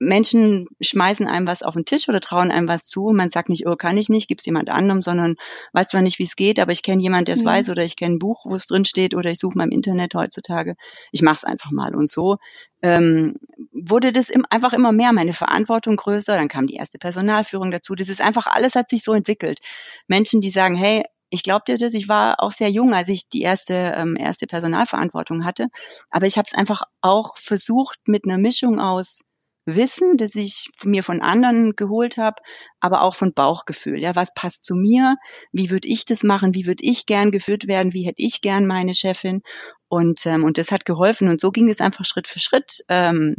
[0.00, 3.12] Menschen schmeißen einem was auf den Tisch oder trauen einem was zu.
[3.14, 5.36] Man sagt nicht, oh, kann ich nicht, gibt's jemand anderem, sondern
[5.74, 7.48] weiß zwar nicht, wie es geht, aber ich kenne jemand, der es mhm.
[7.48, 9.70] weiß oder ich kenne ein Buch, wo es drin steht oder ich suche mal im
[9.70, 10.74] Internet heutzutage.
[11.12, 11.94] Ich mache es einfach mal.
[11.94, 12.38] Und so
[12.80, 13.34] ähm,
[13.72, 16.34] wurde das im, einfach immer mehr, meine Verantwortung größer.
[16.34, 17.94] Dann kam die erste Personalführung dazu.
[17.94, 19.60] Das ist einfach, alles hat sich so entwickelt.
[20.08, 23.28] Menschen, die sagen, hey, ich glaube dir das, ich war auch sehr jung, als ich
[23.28, 25.68] die erste, ähm, erste Personalverantwortung hatte.
[26.10, 29.24] Aber ich habe es einfach auch versucht mit einer Mischung aus
[29.66, 32.42] Wissen, das ich mir von anderen geholt habe,
[32.80, 34.00] aber auch von Bauchgefühl.
[34.00, 35.16] Ja, was passt zu mir?
[35.52, 36.54] Wie würde ich das machen?
[36.54, 37.92] Wie würde ich gern geführt werden?
[37.92, 39.42] Wie hätte ich gern meine Chefin?
[39.88, 41.28] Und, ähm, und das hat geholfen.
[41.28, 42.84] Und so ging es einfach Schritt für Schritt.
[42.88, 43.34] Ähm,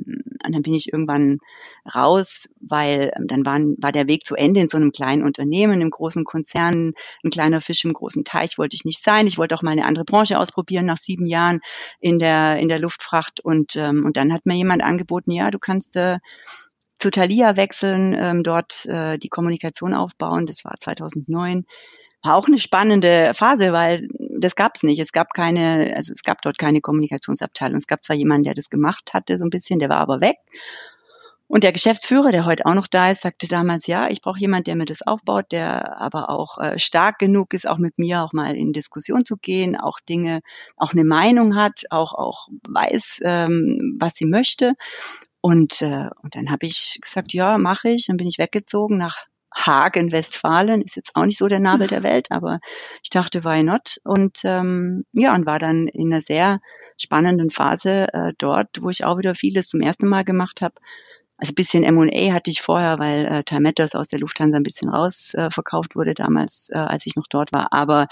[0.45, 1.37] und dann bin ich irgendwann
[1.95, 5.79] raus, weil ähm, dann waren, war der Weg zu Ende in so einem kleinen Unternehmen,
[5.79, 6.91] im großen Konzern,
[7.23, 9.27] ein kleiner Fisch im großen Teich wollte ich nicht sein.
[9.27, 11.61] Ich wollte auch mal eine andere Branche ausprobieren nach sieben Jahren
[12.01, 13.39] in der, in der Luftfracht.
[13.39, 16.17] Und, ähm, und dann hat mir jemand angeboten, ja, du kannst äh,
[17.01, 20.45] zu Thalia wechseln, ähm, dort äh, die Kommunikation aufbauen.
[20.45, 21.65] Das war 2009
[22.23, 24.07] war auch eine spannende Phase, weil
[24.39, 24.99] das gab es nicht.
[24.99, 27.77] Es gab keine, also es gab dort keine Kommunikationsabteilung.
[27.77, 30.37] Es gab zwar jemanden, der das gemacht hatte, so ein bisschen, der war aber weg.
[31.47, 34.65] Und der Geschäftsführer, der heute auch noch da ist, sagte damals, ja, ich brauche jemanden,
[34.65, 38.31] der mir das aufbaut, der aber auch äh, stark genug ist, auch mit mir auch
[38.31, 40.41] mal in Diskussion zu gehen, auch Dinge,
[40.77, 44.75] auch eine Meinung hat, auch auch weiß, ähm, was sie möchte.
[45.41, 48.07] Und, äh, und dann habe ich gesagt, ja, mache ich.
[48.07, 52.03] Dann bin ich weggezogen nach Hagen, Westfalen, ist jetzt auch nicht so der Nabel der
[52.03, 52.59] Welt, aber
[53.03, 53.97] ich dachte, why not?
[54.05, 56.61] Und ähm, ja, und war dann in einer sehr
[56.97, 60.75] spannenden Phase äh, dort, wo ich auch wieder vieles zum ersten Mal gemacht habe
[61.41, 64.89] also bisschen M&A hatte ich vorher, weil äh, Time Matters aus der Lufthansa ein bisschen
[64.89, 67.73] raus äh, verkauft wurde damals, äh, als ich noch dort war.
[67.73, 68.07] Aber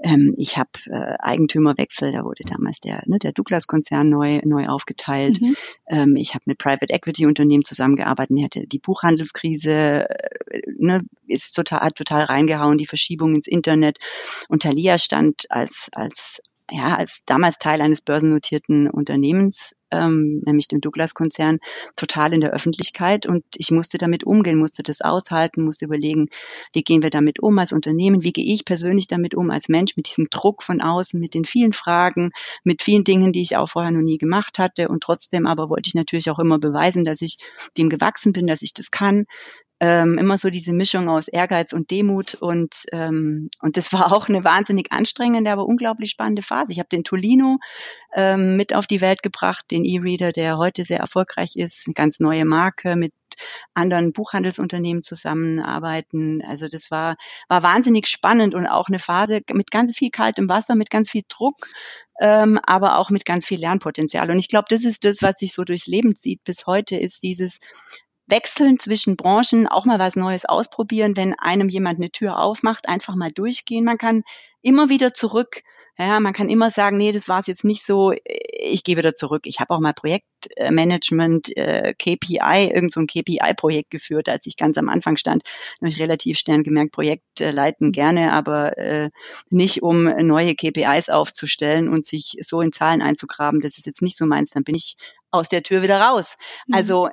[0.00, 5.40] ähm, ich habe äh, Eigentümerwechsel, da wurde damals der, ne, der Douglas-Konzern neu, neu aufgeteilt.
[5.40, 5.56] Mhm.
[5.88, 8.36] Ähm, ich habe mit Private Equity Unternehmen zusammengearbeitet.
[8.38, 13.98] Ich hatte die Buchhandelskrise, äh, ne, ist total, hat total reingehauen, die Verschiebung ins Internet.
[14.48, 20.80] Und Thalia stand als, als ja, als damals Teil eines börsennotierten Unternehmens ähm, nämlich dem
[20.80, 21.58] Douglas-Konzern,
[21.96, 23.26] total in der Öffentlichkeit.
[23.26, 26.28] Und ich musste damit umgehen, musste das aushalten, musste überlegen,
[26.72, 29.96] wie gehen wir damit um als Unternehmen, wie gehe ich persönlich damit um als Mensch,
[29.96, 32.30] mit diesem Druck von außen, mit den vielen Fragen,
[32.64, 34.88] mit vielen Dingen, die ich auch vorher noch nie gemacht hatte.
[34.88, 37.38] Und trotzdem aber wollte ich natürlich auch immer beweisen, dass ich
[37.76, 39.26] dem gewachsen bin, dass ich das kann,
[39.80, 44.28] ähm, immer so diese Mischung aus Ehrgeiz und Demut und ähm, und das war auch
[44.28, 46.72] eine wahnsinnig anstrengende, aber unglaublich spannende Phase.
[46.72, 47.58] Ich habe den Tolino
[48.14, 52.18] ähm, mit auf die Welt gebracht, den E-Reader, der heute sehr erfolgreich ist, eine ganz
[52.18, 53.12] neue Marke mit
[53.74, 56.42] anderen Buchhandelsunternehmen zusammenarbeiten.
[56.44, 57.16] Also das war
[57.48, 61.22] war wahnsinnig spannend und auch eine Phase mit ganz viel kaltem Wasser, mit ganz viel
[61.28, 61.68] Druck,
[62.20, 64.28] ähm, aber auch mit ganz viel Lernpotenzial.
[64.30, 67.22] Und ich glaube, das ist das, was sich so durchs Leben zieht bis heute, ist
[67.22, 67.60] dieses
[68.28, 73.14] wechseln zwischen Branchen, auch mal was Neues ausprobieren, wenn einem jemand eine Tür aufmacht, einfach
[73.16, 73.84] mal durchgehen.
[73.84, 74.22] Man kann
[74.62, 75.62] immer wieder zurück.
[76.00, 79.16] Ja, man kann immer sagen, nee, das war es jetzt nicht so, ich gehe wieder
[79.16, 79.42] zurück.
[79.46, 84.78] Ich habe auch mal Projektmanagement, äh, KPI, irgend so ein KPI-Projekt geführt, als ich ganz
[84.78, 85.42] am Anfang stand.
[85.42, 89.10] Da habe ich relativ schnell gemerkt, Projekt äh, leiten gerne, aber äh,
[89.50, 93.60] nicht um neue KPIs aufzustellen und sich so in Zahlen einzugraben.
[93.60, 94.50] Das ist jetzt nicht so meins.
[94.50, 94.96] Dann bin ich
[95.32, 96.36] aus der Tür wieder raus.
[96.68, 96.74] Mhm.
[96.74, 97.08] Also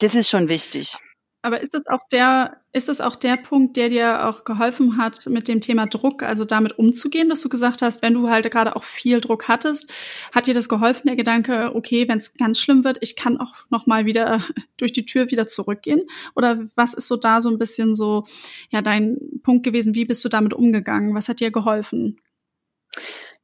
[0.00, 0.96] das ist schon wichtig.
[1.42, 5.24] Aber ist das auch der, ist das auch der Punkt, der dir auch geholfen hat,
[5.26, 8.76] mit dem Thema Druck, also damit umzugehen, dass du gesagt hast, wenn du halt gerade
[8.76, 9.90] auch viel Druck hattest,
[10.32, 13.54] hat dir das geholfen, der Gedanke, okay, wenn es ganz schlimm wird, ich kann auch
[13.70, 14.44] noch mal wieder
[14.76, 16.02] durch die Tür wieder zurückgehen?
[16.36, 18.24] Oder was ist so da so ein bisschen so,
[18.68, 19.94] ja, dein Punkt gewesen?
[19.94, 21.14] Wie bist du damit umgegangen?
[21.14, 22.20] Was hat dir geholfen?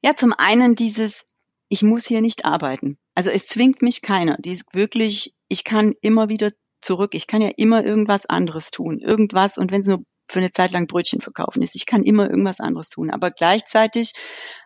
[0.02, 1.24] Ja, zum einen dieses,
[1.70, 2.98] ich muss hier nicht arbeiten.
[3.14, 4.36] Also es zwingt mich keiner.
[4.38, 7.14] Die wirklich ich kann immer wieder zurück.
[7.14, 9.00] Ich kann ja immer irgendwas anderes tun.
[9.00, 12.28] Irgendwas, und wenn es nur für eine Zeit lang Brötchen verkaufen ist, ich kann immer
[12.28, 13.10] irgendwas anderes tun.
[13.10, 14.12] Aber gleichzeitig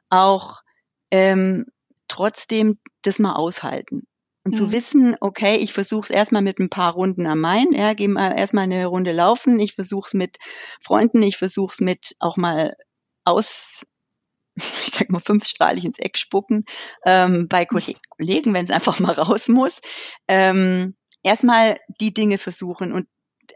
[0.08, 0.60] auch
[1.10, 1.66] ähm,
[2.08, 4.06] trotzdem das mal aushalten.
[4.44, 4.56] Und mhm.
[4.56, 8.08] zu wissen, okay, ich versuche es erstmal mit ein paar Runden am Main, ja, gehe
[8.08, 10.38] mal erstmal eine Runde laufen, ich versuche es mit
[10.80, 12.74] Freunden, ich versuche es mit auch mal
[13.24, 13.84] aus,
[14.56, 16.64] ich sag mal, fünfstrahlig ins Eck spucken
[17.04, 19.80] ähm, bei Kollegen, wenn es einfach mal raus muss.
[20.28, 23.08] Ähm, erstmal die Dinge versuchen und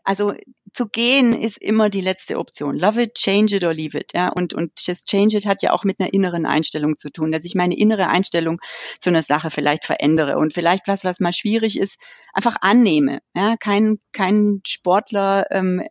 [0.02, 0.34] also
[0.74, 2.76] zu gehen ist immer die letzte Option.
[2.76, 4.12] Love it, change it or leave it.
[4.12, 7.30] Ja, und, und just change it hat ja auch mit einer inneren Einstellung zu tun,
[7.30, 8.60] dass ich meine innere Einstellung
[8.98, 11.98] zu einer Sache vielleicht verändere und vielleicht was, was mal schwierig ist,
[12.32, 13.20] einfach annehme.
[13.34, 15.82] Ja, kein, kein Sportler ähm,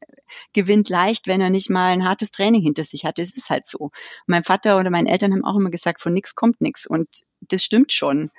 [0.52, 3.22] gewinnt leicht, wenn er nicht mal ein hartes Training hinter sich hatte.
[3.22, 3.92] Es ist halt so.
[4.28, 6.86] Mein Vater oder meine Eltern haben auch immer gesagt, von nichts kommt nichts.
[6.86, 7.08] Und
[7.40, 8.32] das stimmt schon.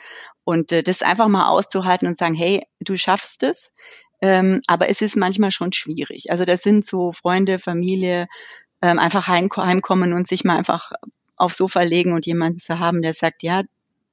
[0.44, 3.72] Und äh, das einfach mal auszuhalten und sagen, hey, du schaffst es.
[4.24, 6.30] Ähm, aber es ist manchmal schon schwierig.
[6.30, 8.26] Also das sind so Freunde, Familie,
[8.80, 10.92] ähm, einfach heim, heimkommen und sich mal einfach
[11.36, 13.64] aufs Sofa legen und jemanden zu haben, der sagt, ja,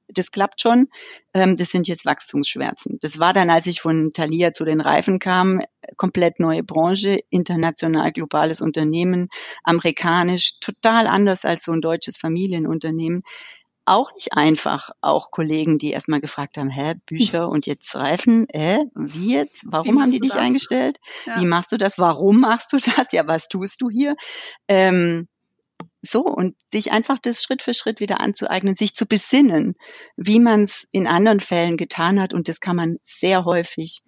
[0.08, 0.88] das klappt schon.
[1.32, 2.98] Ähm, das sind jetzt Wachstumsschmerzen.
[3.00, 5.62] Das war dann, als ich von Thalia zu den Reifen kam,
[5.96, 9.30] komplett neue Branche, international globales Unternehmen,
[9.64, 13.22] amerikanisch, total anders als so ein deutsches Familienunternehmen.
[13.84, 14.90] Auch nicht einfach.
[15.00, 19.64] Auch Kollegen, die erstmal gefragt haben, hä, Bücher und jetzt Reifen, äh, wie jetzt?
[19.66, 20.40] Warum wie haben die dich das?
[20.40, 20.98] eingestellt?
[21.26, 21.40] Ja.
[21.40, 21.98] Wie machst du das?
[21.98, 23.12] Warum machst du das?
[23.12, 24.16] Ja, was tust du hier?
[24.68, 25.28] Ähm,
[26.00, 29.74] so, und sich einfach das Schritt für Schritt wieder anzueignen, sich zu besinnen,
[30.16, 32.34] wie man es in anderen Fällen getan hat.
[32.34, 34.02] Und das kann man sehr häufig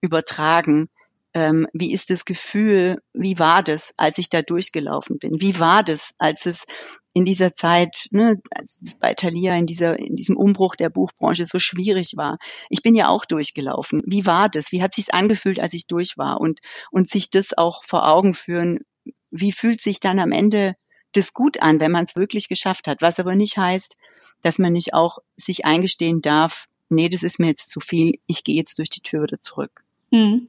[0.00, 0.88] übertragen
[1.34, 5.40] ähm, wie ist das Gefühl, wie war das, als ich da durchgelaufen bin?
[5.40, 6.64] Wie war das, als es
[7.12, 11.44] in dieser Zeit, ne, als es bei Thalia in dieser, in diesem Umbruch der Buchbranche
[11.44, 12.38] so schwierig war?
[12.70, 14.00] Ich bin ja auch durchgelaufen.
[14.06, 14.70] Wie war das?
[14.70, 16.40] Wie hat sich's angefühlt, als ich durch war?
[16.40, 16.60] Und,
[16.92, 18.80] und sich das auch vor Augen führen,
[19.30, 20.76] wie fühlt sich dann am Ende
[21.12, 23.02] das gut an, wenn man es wirklich geschafft hat?
[23.02, 23.96] Was aber nicht heißt,
[24.42, 28.44] dass man nicht auch sich eingestehen darf, nee, das ist mir jetzt zu viel, ich
[28.44, 29.84] gehe jetzt durch die Tür wieder zurück.
[30.12, 30.46] Hm.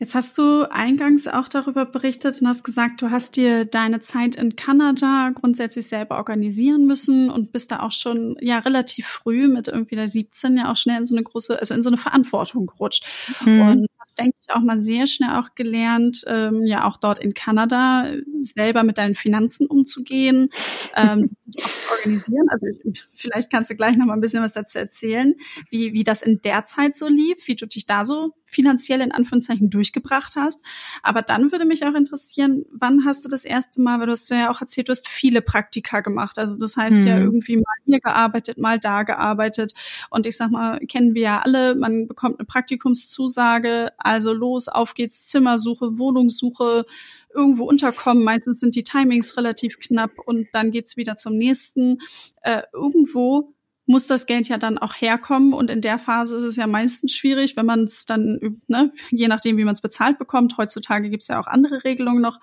[0.00, 4.36] Jetzt hast du eingangs auch darüber berichtet und hast gesagt, du hast dir deine Zeit
[4.36, 9.66] in Kanada grundsätzlich selber organisieren müssen und bist da auch schon ja relativ früh mit
[9.66, 12.66] irgendwie der 17 ja auch schnell in so eine große, also in so eine Verantwortung
[12.66, 13.06] gerutscht.
[13.44, 13.60] Mhm.
[13.60, 17.34] Und hast, denke ich, auch mal sehr schnell auch gelernt, ähm, ja auch dort in
[17.34, 20.50] Kanada selber mit deinen Finanzen umzugehen,
[20.96, 21.22] ähm,
[21.90, 22.48] organisieren.
[22.48, 25.34] Also ich, vielleicht kannst du gleich noch mal ein bisschen was dazu erzählen,
[25.70, 29.12] wie, wie das in der Zeit so lief, wie du dich da so finanziell in
[29.12, 30.64] Anführungszeichen durchgebracht hast.
[31.02, 34.30] Aber dann würde mich auch interessieren, wann hast du das erste Mal, weil du hast
[34.30, 36.38] ja auch erzählt, du hast viele Praktika gemacht.
[36.38, 37.06] Also das heißt mhm.
[37.06, 39.74] ja irgendwie mal hier gearbeitet, mal da gearbeitet.
[40.10, 44.94] Und ich sag mal, kennen wir ja alle, man bekommt eine Praktikumszusage, also los, auf
[44.94, 46.86] geht's, Zimmersuche, Wohnungssuche,
[47.34, 48.24] irgendwo unterkommen.
[48.24, 51.98] Meistens sind die Timings relativ knapp und dann geht's wieder zum nächsten.
[52.42, 53.54] Äh, irgendwo
[53.88, 55.52] muss das Geld ja dann auch herkommen.
[55.52, 59.28] Und in der Phase ist es ja meistens schwierig, wenn man es dann, ne, je
[59.28, 60.56] nachdem, wie man es bezahlt bekommt.
[60.58, 62.38] Heutzutage gibt es ja auch andere Regelungen noch.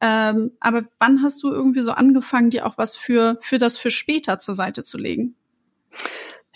[0.00, 3.90] Ähm, aber wann hast du irgendwie so angefangen, dir auch was für, für das für
[3.90, 5.34] später zur Seite zu legen?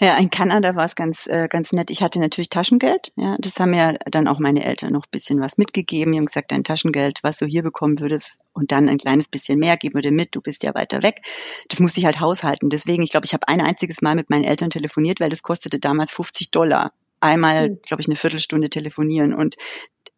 [0.02, 1.88] Ja, in Kanada war es ganz, äh, ganz nett.
[1.88, 3.12] Ich hatte natürlich Taschengeld.
[3.14, 6.10] Ja, das haben ja dann auch meine Eltern noch ein bisschen was mitgegeben.
[6.10, 9.60] Die haben gesagt, dein Taschengeld, was du hier bekommen würdest, und dann ein kleines bisschen
[9.60, 11.22] mehr, geben wir dir mit, du bist ja weiter weg.
[11.68, 12.68] Das musste ich halt haushalten.
[12.68, 15.78] Deswegen, ich glaube, ich habe ein einziges Mal mit meinen Eltern telefoniert, weil das kostete
[15.78, 16.92] damals 50 Dollar.
[17.20, 17.78] Einmal, mhm.
[17.82, 19.32] glaube ich, eine Viertelstunde telefonieren.
[19.32, 19.54] Und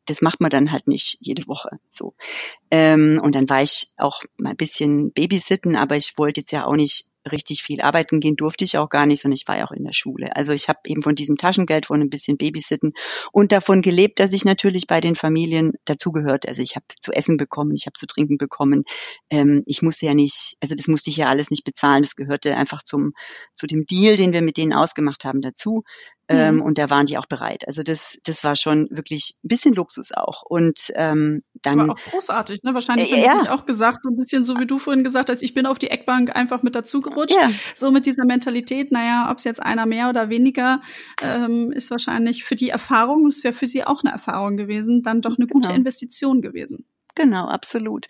[0.07, 2.15] das macht man dann halt nicht jede Woche so.
[2.71, 6.65] Ähm, und dann war ich auch mal ein bisschen babysitten, aber ich wollte jetzt ja
[6.65, 9.67] auch nicht richtig viel arbeiten gehen durfte ich auch gar nicht, sondern ich war ja
[9.67, 10.35] auch in der Schule.
[10.37, 12.93] Also ich habe eben von diesem Taschengeld, von ein bisschen Babysitten
[13.33, 16.47] und davon gelebt, dass ich natürlich bei den Familien dazugehört.
[16.49, 18.85] Also ich habe zu essen bekommen, ich habe zu trinken bekommen.
[19.31, 22.03] Ähm, ich musste ja nicht, also das musste ich ja alles nicht bezahlen.
[22.03, 23.13] Das gehörte einfach zum
[23.55, 25.85] zu dem Deal, den wir mit denen ausgemacht haben, dazu.
[26.27, 26.63] Ähm, mhm.
[26.63, 27.67] Und da waren die auch bereit.
[27.67, 30.43] Also das, das war schon wirklich ein bisschen Luxus auch.
[30.43, 31.79] Und ähm, dann.
[31.79, 32.73] War auch großartig, ne?
[32.73, 33.43] Wahrscheinlich äh, ja.
[33.43, 35.79] ich auch gesagt, so ein bisschen so wie du vorhin gesagt hast, ich bin auf
[35.79, 37.37] die Eckbank einfach mit dazu gerutscht.
[37.37, 37.51] Ja.
[37.75, 40.81] So mit dieser Mentalität, naja, ob es jetzt einer mehr oder weniger
[41.23, 45.21] ähm, ist wahrscheinlich für die Erfahrung, ist ja für sie auch eine Erfahrung gewesen, dann
[45.23, 45.79] doch eine gute genau.
[45.79, 46.87] Investition gewesen.
[47.17, 48.07] Genau, absolut.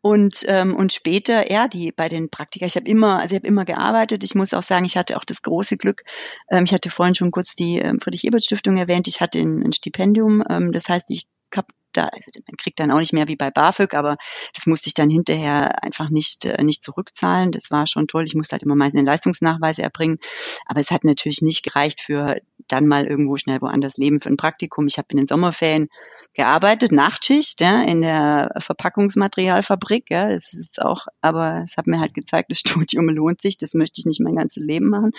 [0.00, 3.46] Und ähm, und später, ja, die bei den Praktika, ich habe immer, also ich habe
[3.46, 4.24] immer gearbeitet.
[4.24, 6.02] Ich muss auch sagen, ich hatte auch das große Glück.
[6.50, 9.06] Ähm, ich hatte vorhin schon kurz die ähm, Friedrich-Ebert-Stiftung erwähnt.
[9.06, 10.42] Ich hatte ein, ein Stipendium.
[10.50, 12.08] Ähm, das heißt, ich habe da,
[12.46, 14.16] man kriegt dann auch nicht mehr wie bei BAföG, aber
[14.54, 17.52] das musste ich dann hinterher einfach nicht, äh, nicht zurückzahlen.
[17.52, 18.24] Das war schon toll.
[18.26, 20.18] Ich musste halt immer meistens den Leistungsnachweis erbringen.
[20.66, 22.36] Aber es hat natürlich nicht gereicht für
[22.68, 24.86] dann mal irgendwo schnell woanders leben für ein Praktikum.
[24.86, 25.88] Ich habe in den Sommerferien
[26.34, 32.14] gearbeitet, Nachtschicht, ja, in der Verpackungsmaterialfabrik, ja, das ist auch, aber es hat mir halt
[32.14, 35.12] gezeigt, das Studium lohnt sich, das möchte ich nicht mein ganzes Leben machen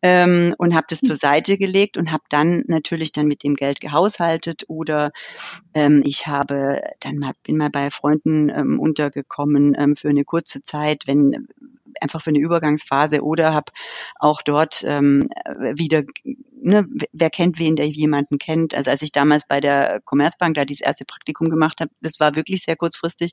[0.00, 3.80] ähm, und habe das zur Seite gelegt und habe dann natürlich dann mit dem Geld
[3.80, 5.10] gehaushaltet oder
[5.74, 10.62] ähm, ich habe dann mal bin mal bei Freunden ähm, untergekommen ähm, für eine kurze
[10.62, 11.48] Zeit, wenn
[12.00, 13.72] einfach für eine Übergangsphase oder habe
[14.18, 15.28] auch dort ähm,
[15.74, 18.74] wieder, ne, wer kennt wen, der jemanden kennt.
[18.74, 22.34] Also als ich damals bei der Commerzbank da dieses erste Praktikum gemacht habe, das war
[22.36, 23.32] wirklich sehr kurzfristig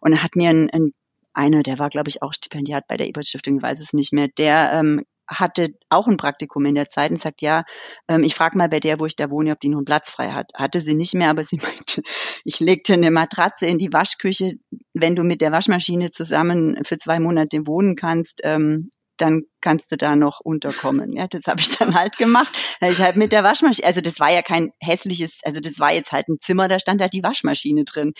[0.00, 0.92] und hat mir ein, ein
[1.36, 4.12] einer, der war, glaube ich, auch Stipendiat bei der Ebert Stiftung, ich weiß es nicht
[4.12, 7.64] mehr, der ähm, hatte auch ein Praktikum in der Zeit und sagt, ja,
[8.08, 10.10] ähm, ich frage mal bei der, wo ich da wohne, ob die noch einen Platz
[10.10, 10.52] frei hat.
[10.54, 12.02] Hatte sie nicht mehr, aber sie meinte,
[12.44, 14.54] ich legte eine Matratze in die Waschküche.
[14.92, 19.96] Wenn du mit der Waschmaschine zusammen für zwei Monate wohnen kannst, ähm, dann kannst du
[19.96, 21.12] da noch unterkommen.
[21.16, 22.52] Ja, das habe ich dann halt gemacht.
[22.80, 26.12] Ich halt mit der Waschmaschine, also das war ja kein hässliches, also das war jetzt
[26.12, 28.12] halt ein Zimmer, da stand halt die Waschmaschine drin.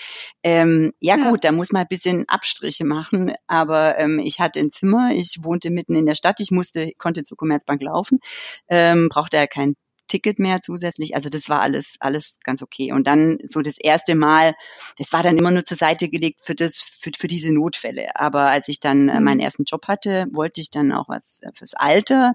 [0.42, 4.60] Ähm, ja, ja, gut, da muss man ein bisschen Abstriche machen, aber ähm, ich hatte
[4.60, 8.20] ein Zimmer, ich wohnte mitten in der Stadt, ich musste, konnte zur Commerzbank laufen,
[8.68, 9.74] ähm, brauchte ja kein
[10.06, 11.14] Ticket mehr zusätzlich.
[11.14, 12.92] Also das war alles, alles ganz okay.
[12.92, 14.54] Und dann so das erste Mal,
[14.98, 18.16] das war dann immer nur zur Seite gelegt für das, für, für diese Notfälle.
[18.16, 19.44] Aber als ich dann äh, meinen mhm.
[19.44, 22.34] ersten Job hatte, wollte ich dann auch was äh, fürs Alter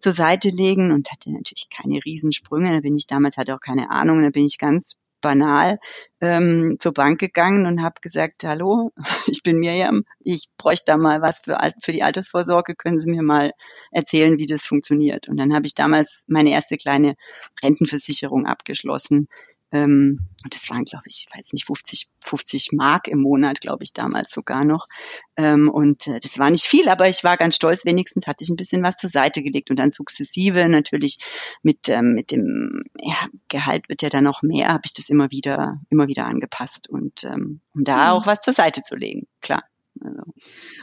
[0.00, 2.72] zur Seite legen und hatte natürlich keine Riesensprünge.
[2.72, 5.78] Da bin ich damals, hatte auch keine Ahnung, da bin ich ganz banal
[6.20, 8.92] ähm, zur Bank gegangen und habe gesagt, hallo,
[9.26, 13.22] ich bin Miriam, ich bräuchte da mal was für, für die Altersvorsorge, können Sie mir
[13.22, 13.52] mal
[13.90, 15.28] erzählen, wie das funktioniert.
[15.28, 17.16] Und dann habe ich damals meine erste kleine
[17.62, 19.28] Rentenversicherung abgeschlossen
[19.72, 24.30] ähm, das waren, glaube ich, weiß nicht, 50, 50 Mark im Monat, glaube ich, damals
[24.30, 24.88] sogar noch.
[25.36, 28.50] Ähm, und äh, das war nicht viel, aber ich war ganz stolz, wenigstens hatte ich
[28.50, 31.18] ein bisschen was zur Seite gelegt und dann sukzessive natürlich
[31.62, 35.30] mit, ähm, mit dem ja, Gehalt wird ja dann noch mehr, habe ich das immer
[35.30, 38.10] wieder, immer wieder angepasst und ähm, um da mhm.
[38.10, 39.62] auch was zur Seite zu legen, klar.
[40.02, 40.22] Also.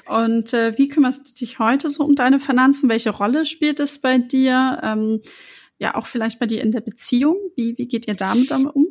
[0.06, 2.90] Und äh, wie kümmerst du dich heute so um deine Finanzen?
[2.90, 4.80] Welche Rolle spielt es bei dir?
[4.84, 5.22] Ähm,
[5.80, 7.38] ja auch vielleicht bei dir in der Beziehung.
[7.56, 8.88] Wie, wie geht ihr damit um?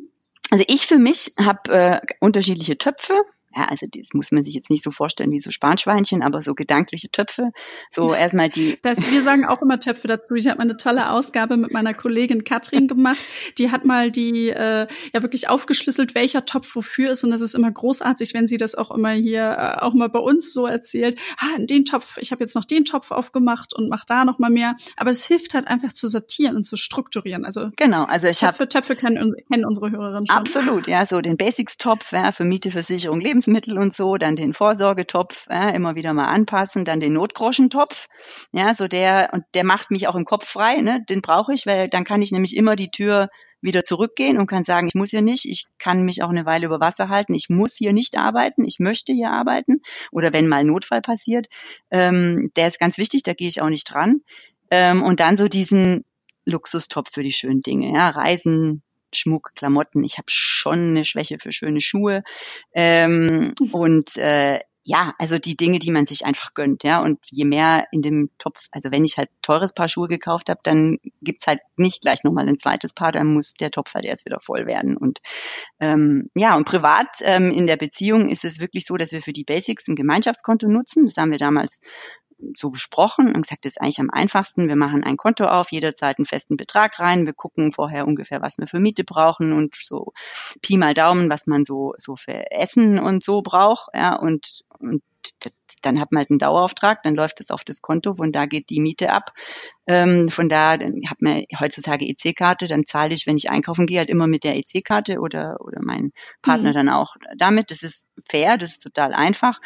[0.49, 3.13] Also ich für mich habe äh, unterschiedliche Töpfe
[3.57, 6.53] ja, also das muss man sich jetzt nicht so vorstellen wie so Spanschweinchen, aber so
[6.53, 7.51] gedankliche Töpfe.
[7.91, 8.77] So erstmal die.
[8.83, 10.35] Das, wir sagen auch immer Töpfe dazu.
[10.35, 13.23] Ich habe mal eine tolle Ausgabe mit meiner Kollegin Katrin gemacht.
[13.57, 17.23] Die hat mal die äh, ja wirklich aufgeschlüsselt, welcher Topf wofür ist.
[17.23, 20.19] Und das ist immer großartig, wenn sie das auch immer hier äh, auch mal bei
[20.19, 21.17] uns so erzählt.
[21.37, 24.51] Ah, den Topf, ich habe jetzt noch den Topf aufgemacht und mach da noch mal
[24.51, 24.75] mehr.
[24.97, 27.43] Aber es hilft halt einfach zu sortieren und zu strukturieren.
[27.43, 30.37] Also genau, also ich habe Töpfe kennen, kennen unsere Hörerinnen schon.
[30.37, 34.53] Absolut, ja, so den Basics-Topf ja, für Miete, Versicherung, Lebens Lebensmittel und so, dann den
[34.53, 38.07] Vorsorgetopf ja, immer wieder mal anpassen, dann den Notgroschentopf,
[38.51, 41.03] ja, so der und der macht mich auch im Kopf frei, ne?
[41.09, 43.29] Den brauche ich, weil dann kann ich nämlich immer die Tür
[43.59, 46.67] wieder zurückgehen und kann sagen, ich muss hier nicht, ich kann mich auch eine Weile
[46.67, 49.81] über Wasser halten, ich muss hier nicht arbeiten, ich möchte hier arbeiten
[50.11, 51.47] oder wenn mal Notfall passiert,
[51.89, 54.21] ähm, der ist ganz wichtig, da gehe ich auch nicht dran.
[54.69, 56.03] Ähm, und dann so diesen
[56.45, 60.03] Luxustopf für die schönen Dinge, ja, Reisen, Schmuck, Klamotten.
[60.03, 62.23] Ich habe schon eine Schwäche für schöne Schuhe.
[62.73, 63.69] Ähm, mhm.
[63.71, 67.01] und äh, ja, also die Dinge, die man sich einfach gönnt, ja.
[67.01, 70.61] Und je mehr in dem Topf, also wenn ich halt teures Paar Schuhe gekauft habe,
[70.63, 74.23] dann gibt's halt nicht gleich nochmal ein zweites Paar, dann muss der Topf halt erst
[74.23, 74.95] wieder voll werden.
[74.95, 75.19] Und
[75.81, 79.33] ähm, ja, und privat ähm, in der Beziehung ist es wirklich so, dass wir für
[79.33, 81.03] die Basics ein Gemeinschaftskonto nutzen.
[81.03, 81.81] Das haben wir damals
[82.55, 84.67] so besprochen und gesagt, das ist eigentlich am einfachsten.
[84.67, 87.25] Wir machen ein Konto auf, jederzeit einen festen Betrag rein.
[87.25, 90.13] Wir gucken vorher ungefähr, was wir für Miete brauchen und so
[90.61, 93.89] Pi mal Daumen, was man so, so für Essen und so braucht.
[93.93, 95.01] Ja, und, und
[95.81, 98.69] dann hat man halt einen Dauerauftrag, dann läuft es auf das Konto, von da geht
[98.69, 99.31] die Miete ab.
[99.85, 104.09] Ähm, von da hat man heutzutage EC-Karte, dann zahle ich, wenn ich einkaufen gehe, halt
[104.09, 106.75] immer mit der EC-Karte oder, oder mein Partner mhm.
[106.75, 107.71] dann auch damit.
[107.71, 109.59] Das ist fair, das ist total einfach.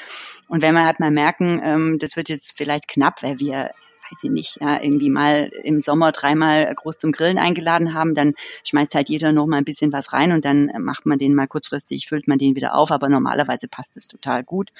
[0.47, 3.71] Und wenn wir halt mal merken, ähm, das wird jetzt vielleicht knapp, weil wir
[4.11, 8.33] weiß ich nicht, ja, irgendwie mal im Sommer dreimal groß zum Grillen eingeladen haben, dann
[8.63, 11.47] schmeißt halt jeder noch mal ein bisschen was rein und dann macht man den mal
[11.47, 14.71] kurzfristig, füllt man den wieder auf, aber normalerweise passt es total gut.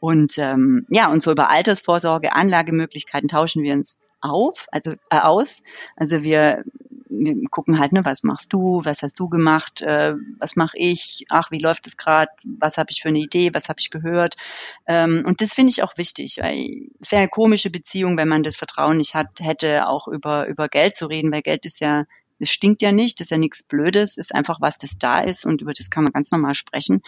[0.00, 5.62] Und ähm, ja, und so über Altersvorsorge, Anlagemöglichkeiten tauschen wir uns auf, also äh, aus.
[5.96, 6.64] Also wir,
[7.12, 11.26] wir gucken halt, ne, was machst du, was hast du gemacht, äh, was mache ich,
[11.28, 14.36] ach, wie läuft es gerade, was habe ich für eine Idee, was habe ich gehört.
[14.86, 18.42] Ähm, und das finde ich auch wichtig, weil es wäre eine komische Beziehung, wenn man
[18.42, 22.04] das Vertrauen nicht hat, hätte, auch über, über Geld zu reden, weil Geld ist ja
[22.38, 25.46] es stinkt ja nicht, das ist ja nichts Blödes, ist einfach was, das da ist
[25.46, 27.00] und über das kann man ganz normal sprechen.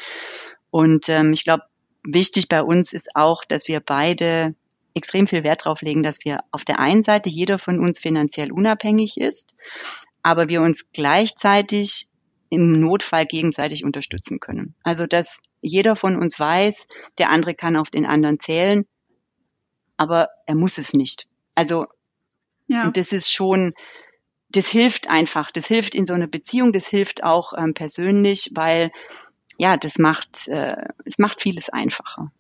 [0.71, 1.65] Und ähm, ich glaube,
[2.05, 4.55] wichtig bei uns ist auch, dass wir beide
[4.95, 8.53] extrem viel Wert darauf legen, dass wir auf der einen Seite jeder von uns finanziell
[8.53, 9.55] unabhängig ist,
[10.23, 12.09] aber wir uns gleichzeitig
[12.49, 14.75] im Notfall gegenseitig unterstützen können.
[14.85, 16.87] Also dass jeder von uns weiß,
[17.19, 18.87] der andere kann auf den anderen zählen,
[19.97, 21.27] aber er muss es nicht.
[21.55, 21.87] Also
[22.67, 22.85] ja.
[22.85, 23.75] und das ist schon,
[24.51, 28.91] das hilft einfach, das hilft in so einer Beziehung, das hilft auch ähm, persönlich, weil
[29.57, 32.33] ja, das macht, äh, es macht vieles einfacher.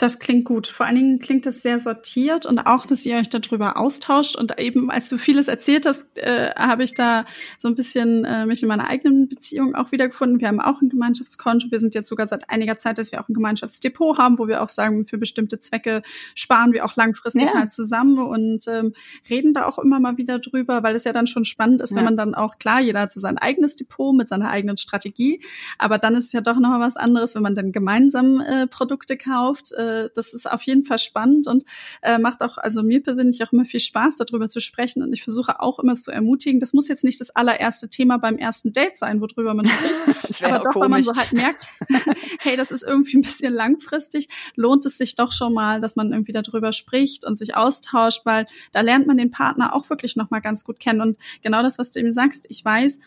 [0.00, 0.66] Das klingt gut.
[0.66, 4.34] Vor allen Dingen klingt es sehr sortiert und auch, dass ihr euch darüber austauscht.
[4.34, 7.26] Und eben, als du vieles erzählt hast, äh, habe ich da
[7.58, 10.40] so ein bisschen äh, mich in meiner eigenen Beziehung auch wiedergefunden.
[10.40, 11.70] Wir haben auch ein Gemeinschaftskonto.
[11.70, 14.62] Wir sind jetzt sogar seit einiger Zeit, dass wir auch ein Gemeinschaftsdepot haben, wo wir
[14.62, 16.00] auch sagen, für bestimmte Zwecke
[16.34, 17.58] sparen wir auch langfristig ja.
[17.58, 18.94] halt zusammen und ähm,
[19.28, 21.98] reden da auch immer mal wieder drüber, weil es ja dann schon spannend ist, ja.
[21.98, 25.42] wenn man dann auch, klar, jeder hat so sein eigenes Depot mit seiner eigenen Strategie.
[25.76, 29.18] Aber dann ist es ja doch nochmal was anderes, wenn man dann gemeinsam äh, Produkte
[29.18, 29.72] kauft.
[29.72, 31.64] Äh, äh, das ist auf jeden Fall spannend und
[32.02, 35.02] äh, macht auch, also mir persönlich auch immer viel Spaß, darüber zu sprechen.
[35.02, 36.60] Und ich versuche auch immer zu ermutigen.
[36.60, 40.44] Das muss jetzt nicht das allererste Thema beim ersten Date sein, worüber man spricht.
[40.44, 40.80] aber doch, komisch.
[40.82, 41.68] weil man so halt merkt,
[42.40, 46.12] hey, das ist irgendwie ein bisschen langfristig, lohnt es sich doch schon mal, dass man
[46.12, 50.40] irgendwie darüber spricht und sich austauscht, weil da lernt man den Partner auch wirklich nochmal
[50.40, 51.00] ganz gut kennen.
[51.00, 53.00] Und genau das, was du eben sagst, ich weiß,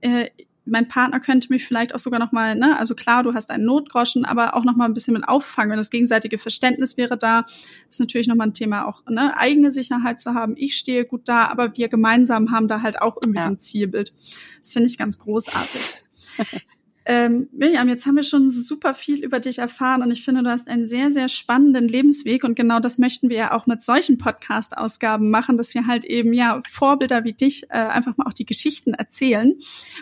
[0.00, 0.30] äh,
[0.66, 3.64] mein Partner könnte mich vielleicht auch sogar noch mal, ne, also klar, du hast einen
[3.64, 5.70] Notgroschen, aber auch noch mal ein bisschen mit auffangen.
[5.70, 7.44] Wenn das gegenseitige Verständnis wäre da,
[7.88, 10.54] ist natürlich noch mal ein Thema auch, ne, eigene Sicherheit zu haben.
[10.56, 13.44] Ich stehe gut da, aber wir gemeinsam haben da halt auch irgendwie ja.
[13.44, 14.14] so ein Zielbild.
[14.58, 16.02] Das finde ich ganz großartig.
[17.06, 20.50] Ähm, Miriam, jetzt haben wir schon super viel über dich erfahren und ich finde, du
[20.50, 24.16] hast einen sehr, sehr spannenden Lebensweg und genau das möchten wir ja auch mit solchen
[24.16, 28.46] Podcast-Ausgaben machen, dass wir halt eben ja Vorbilder wie dich äh, einfach mal auch die
[28.46, 29.54] Geschichten erzählen.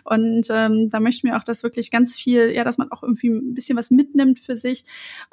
[0.04, 3.30] Und ähm, da möchten wir auch, dass wirklich ganz viel, ja, dass man auch irgendwie
[3.30, 4.84] ein bisschen was mitnimmt für sich.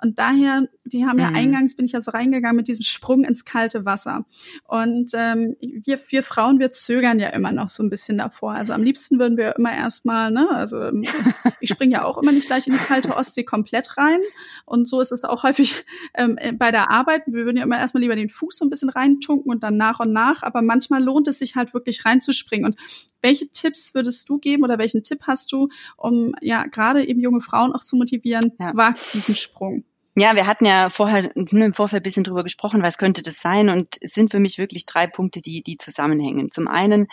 [0.01, 1.35] Und daher, wir haben ja mhm.
[1.35, 4.25] eingangs, bin ich ja so reingegangen mit diesem Sprung ins kalte Wasser.
[4.67, 8.73] Und ähm, wir, wir Frauen, wir zögern ja immer noch so ein bisschen davor, also
[8.73, 10.91] am liebsten würden wir immer erstmal, ne, also
[11.61, 14.19] ich springe ja auch immer nicht gleich in die kalte Ostsee komplett rein.
[14.65, 15.85] Und so ist es auch häufig
[16.15, 17.23] ähm, äh, bei der Arbeit.
[17.27, 19.99] Wir würden ja immer erstmal lieber den Fuß so ein bisschen reintunken und dann nach
[19.99, 20.43] und nach.
[20.43, 22.65] Aber manchmal lohnt es sich halt wirklich reinzuspringen.
[22.65, 22.77] Und
[23.21, 27.41] welche Tipps würdest du geben oder welchen Tipp hast du, um ja gerade eben junge
[27.41, 28.71] Frauen auch zu motivieren, ja.
[28.75, 29.83] wagt diesen Sprung?
[30.15, 33.69] Ja, wir hatten ja vorher im Vorfeld ein bisschen drüber gesprochen, was könnte das sein?
[33.69, 36.51] Und es sind für mich wirklich drei Punkte, die, die zusammenhängen.
[36.51, 37.07] Zum einen,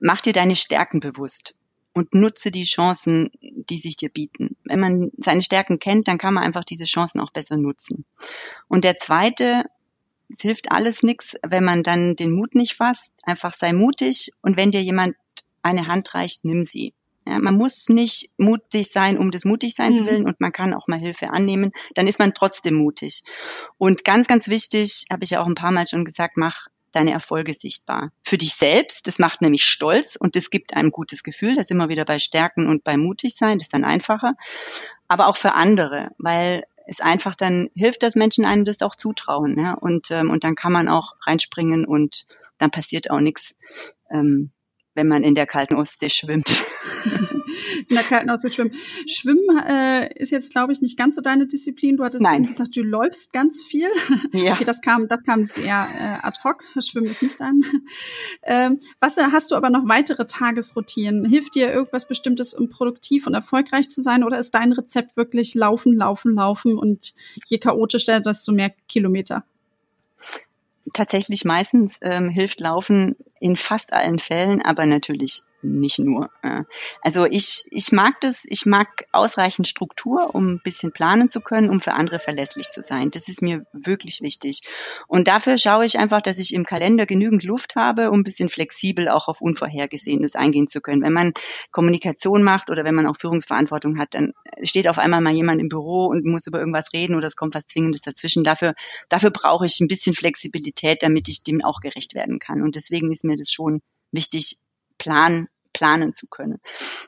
[0.00, 1.54] mach dir deine Stärken bewusst
[1.92, 4.56] und nutze die Chancen, die sich dir bieten.
[4.64, 8.04] Wenn man seine Stärken kennt, dann kann man einfach diese Chancen auch besser nutzen.
[8.68, 9.64] Und der zweite,
[10.28, 13.12] es hilft alles nichts, wenn man dann den Mut nicht fasst.
[13.24, 15.16] Einfach sei mutig und wenn dir jemand
[15.62, 16.94] eine Hand reicht, nimm sie.
[17.26, 20.06] Ja, man muss nicht mutig sein um des Mutigseins mhm.
[20.06, 21.72] willen und man kann auch mal Hilfe annehmen.
[21.94, 23.24] Dann ist man trotzdem mutig.
[23.78, 27.12] Und ganz, ganz wichtig, habe ich ja auch ein paar Mal schon gesagt, mach deine
[27.12, 28.10] Erfolge sichtbar.
[28.22, 31.88] Für dich selbst, das macht nämlich stolz und das gibt einem gutes Gefühl, das immer
[31.88, 34.34] wieder bei Stärken und bei mutig sein, das ist dann einfacher.
[35.08, 39.58] Aber auch für andere, weil es einfach dann hilft, dass Menschen einem das auch zutrauen.
[39.58, 39.74] Ja?
[39.74, 42.26] Und, ähm, und dann kann man auch reinspringen und
[42.58, 43.56] dann passiert auch nichts.
[44.10, 44.50] Ähm,
[44.94, 46.50] wenn man in der kalten Ostsee schwimmt.
[47.88, 48.74] in der kalten Ostsee schwimmen.
[49.06, 51.96] Schwimmen äh, ist jetzt, glaube ich, nicht ganz so deine Disziplin.
[51.96, 52.44] Du hattest Nein.
[52.44, 53.88] gesagt, du läufst ganz viel.
[54.32, 54.52] Ja.
[54.52, 56.62] Okay, das kam, das kam sehr äh, ad hoc.
[56.78, 57.64] Schwimmen ist nicht dein.
[58.42, 61.24] Ähm, was äh, hast du aber noch weitere Tagesroutinen?
[61.24, 64.24] Hilft dir irgendwas Bestimmtes, um produktiv und erfolgreich zu sein?
[64.24, 67.12] Oder ist dein Rezept wirklich laufen, laufen, laufen und
[67.46, 69.44] je chaotischer, desto mehr Kilometer?
[70.92, 76.30] Tatsächlich meistens ähm, hilft Laufen in fast allen Fällen, aber natürlich nicht nur.
[77.02, 81.70] Also ich, ich mag das, ich mag ausreichend Struktur, um ein bisschen planen zu können,
[81.70, 83.10] um für andere verlässlich zu sein.
[83.10, 84.62] Das ist mir wirklich wichtig.
[85.08, 88.48] Und dafür schaue ich einfach, dass ich im Kalender genügend Luft habe, um ein bisschen
[88.48, 91.02] flexibel auch auf Unvorhergesehenes eingehen zu können.
[91.02, 91.32] Wenn man
[91.70, 94.32] Kommunikation macht oder wenn man auch Führungsverantwortung hat, dann
[94.62, 97.54] steht auf einmal mal jemand im Büro und muss über irgendwas reden oder es kommt
[97.54, 98.44] was Zwingendes dazwischen.
[98.44, 98.74] Dafür,
[99.08, 102.62] dafür brauche ich ein bisschen Flexibilität, damit ich dem auch gerecht werden kann.
[102.62, 103.80] Und deswegen ist mir das schon
[104.12, 104.58] wichtig,
[105.00, 106.60] Plan planen zu können.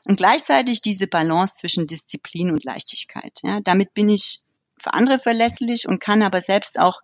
[0.05, 3.39] Und gleichzeitig diese Balance zwischen Disziplin und Leichtigkeit.
[3.43, 4.41] Ja, damit bin ich
[4.83, 7.01] für andere verlässlich und kann aber selbst auch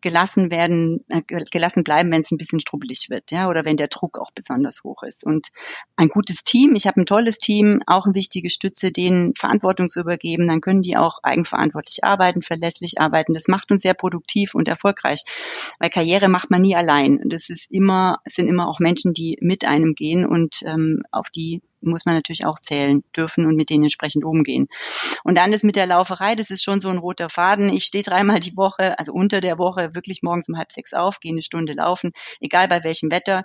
[0.00, 3.88] gelassen werden, äh, gelassen bleiben, wenn es ein bisschen strubbelig wird, ja, oder wenn der
[3.88, 5.24] Druck auch besonders hoch ist.
[5.24, 5.48] Und
[5.96, 10.00] ein gutes Team, ich habe ein tolles Team, auch eine wichtige Stütze, denen Verantwortung zu
[10.00, 13.34] übergeben, dann können die auch eigenverantwortlich arbeiten, verlässlich arbeiten.
[13.34, 15.24] Das macht uns sehr produktiv und erfolgreich,
[15.80, 17.20] weil Karriere macht man nie allein.
[17.24, 21.30] Das ist immer, es sind immer auch Menschen, die mit einem gehen und ähm, auf
[21.30, 24.68] die muss man natürlich auch zählen dürfen und mit denen entsprechend umgehen.
[25.24, 27.72] Und dann ist mit der Lauferei, das ist schon so ein roter Faden.
[27.72, 31.20] Ich stehe dreimal die Woche, also unter der Woche, wirklich morgens um halb sechs auf,
[31.20, 33.44] gehe eine Stunde laufen, egal bei welchem Wetter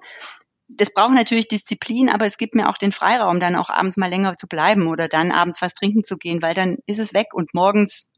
[0.77, 4.09] das braucht natürlich Disziplin, aber es gibt mir auch den Freiraum, dann auch abends mal
[4.09, 7.33] länger zu bleiben oder dann abends was trinken zu gehen, weil dann ist es weg
[7.33, 8.09] und morgens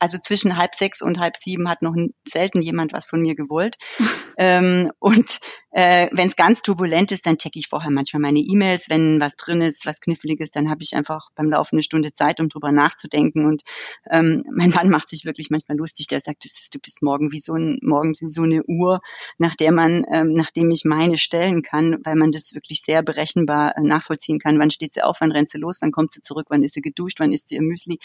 [0.00, 1.94] also zwischen halb sechs und halb sieben hat noch
[2.26, 3.76] selten jemand was von mir gewollt.
[4.38, 5.38] ähm, und
[5.72, 8.88] äh, wenn es ganz turbulent ist, dann checke ich vorher manchmal meine E-Mails.
[8.88, 12.40] Wenn was drin ist, was kniffliges, dann habe ich einfach beim Laufen eine Stunde Zeit,
[12.40, 13.46] um drüber nachzudenken.
[13.46, 13.62] Und
[14.10, 16.08] ähm, mein Mann macht sich wirklich manchmal lustig.
[16.08, 19.00] Der sagt, das ist, du bist morgen wie so ein, morgens wie so eine Uhr,
[19.38, 23.76] nach der man, ähm, nachdem ich meine stellen kann, weil man das wirklich sehr berechenbar
[23.76, 24.58] äh, nachvollziehen kann.
[24.58, 26.80] Wann steht sie auf, wann rennt sie los, wann kommt sie zurück, wann ist sie
[26.80, 27.98] geduscht, wann isst sie ihr Müsli.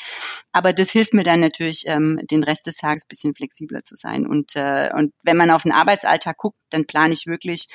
[0.52, 4.26] Aber das hilft mir dann natürlich ähm, den Rest des Tages bisschen flexibler zu sein.
[4.28, 7.68] Und, äh, und wenn man auf den Arbeitsalltag guckt, dann plane ich wirklich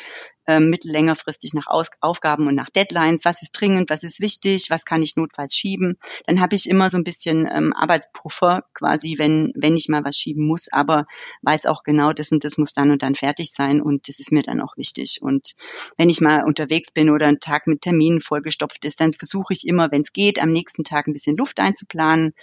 [0.46, 4.84] ähm, mittellängerfristig nach Aus Aufgaben und nach Deadlines, was ist dringend, was ist wichtig, was
[4.84, 5.98] kann ich notfalls schieben.
[6.26, 10.16] Dann habe ich immer so ein bisschen ähm, Arbeitspuffer quasi, wenn, wenn ich mal was
[10.16, 11.06] schieben muss, aber
[11.42, 14.32] weiß auch genau, das und das muss dann und dann fertig sein und das ist
[14.32, 15.20] mir dann auch wichtig.
[15.20, 15.54] Und
[15.96, 19.66] wenn ich mal unterwegs bin oder ein Tag mit Terminen vollgestopft ist, dann versuche ich
[19.66, 22.34] immer, wenn es geht, am nächsten Tag ein bisschen Luft einzuplanen.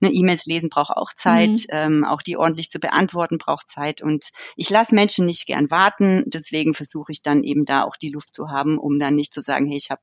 [0.00, 1.66] Eine E-Mails lesen braucht auch Zeit, mhm.
[1.70, 6.24] ähm, auch die ordentlich zu beantworten braucht Zeit und ich lasse Menschen nicht gern warten,
[6.26, 9.40] deswegen versuche ich dann eben da auch die Luft zu haben, um dann nicht zu
[9.40, 10.02] sagen, hey, ich habe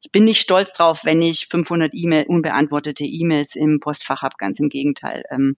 [0.00, 4.36] ich bin nicht stolz drauf, wenn ich 500 E-Mail, unbeantwortete E-Mails im Postfach habe.
[4.38, 5.24] Ganz im Gegenteil.
[5.30, 5.56] Ähm,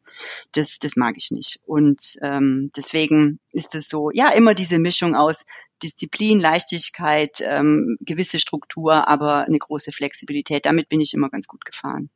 [0.52, 1.60] das, das mag ich nicht.
[1.66, 5.44] Und ähm, deswegen ist es so, ja, immer diese Mischung aus
[5.82, 10.64] Disziplin, Leichtigkeit, ähm, gewisse Struktur, aber eine große Flexibilität.
[10.64, 12.10] Damit bin ich immer ganz gut gefahren.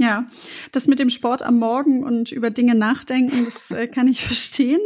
[0.00, 0.24] Ja,
[0.72, 4.80] das mit dem Sport am Morgen und über Dinge nachdenken, das äh, kann ich verstehen.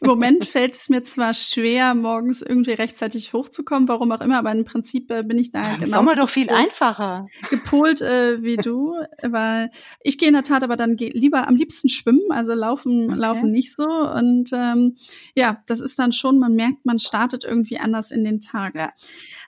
[0.00, 4.52] Im Moment fällt es mir zwar schwer, morgens irgendwie rechtzeitig hochzukommen, warum auch immer, aber
[4.52, 5.96] im Prinzip äh, bin ich da ja, genau.
[5.96, 7.26] Sommer doch viel einfacher.
[7.50, 9.72] Gepolt äh, wie du, weil
[10.04, 13.18] ich gehe in der Tat aber dann lieber am liebsten schwimmen, also laufen, okay.
[13.18, 13.88] laufen nicht so.
[13.88, 14.96] Und ähm,
[15.34, 18.76] ja, das ist dann schon, man merkt, man startet irgendwie anders in den Tag.
[18.76, 18.92] Ja.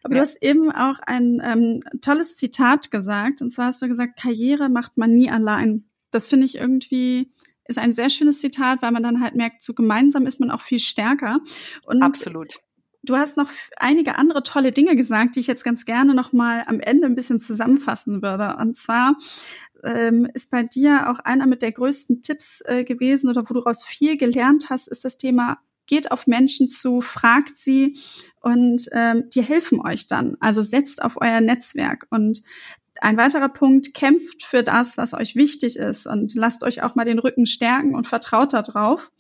[0.03, 0.21] Aber ja.
[0.21, 4.69] du hast eben auch ein ähm, tolles Zitat gesagt, und zwar hast du gesagt, Karriere
[4.69, 5.85] macht man nie allein.
[6.11, 7.33] Das finde ich irgendwie
[7.69, 10.63] ist ein sehr schönes Zitat, weil man dann halt merkt, so gemeinsam ist man auch
[10.63, 11.39] viel stärker.
[11.85, 12.59] Und Absolut.
[13.05, 16.63] Du hast noch einige andere tolle Dinge gesagt, die ich jetzt ganz gerne noch mal
[16.67, 18.57] am Ende ein bisschen zusammenfassen würde.
[18.61, 19.17] Und zwar
[19.83, 23.61] ähm, ist bei dir auch einer mit der größten Tipps äh, gewesen oder wo du
[23.61, 27.99] daraus viel gelernt hast, ist das Thema geht auf Menschen zu, fragt sie
[28.41, 30.37] und ähm, die helfen euch dann.
[30.41, 32.43] Also setzt auf euer Netzwerk und
[33.01, 37.05] ein weiterer Punkt, kämpft für das, was euch wichtig ist und lasst euch auch mal
[37.05, 39.11] den Rücken stärken und vertraut darauf.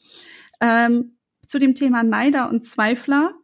[0.60, 3.34] Ähm, zu dem Thema Neider und Zweifler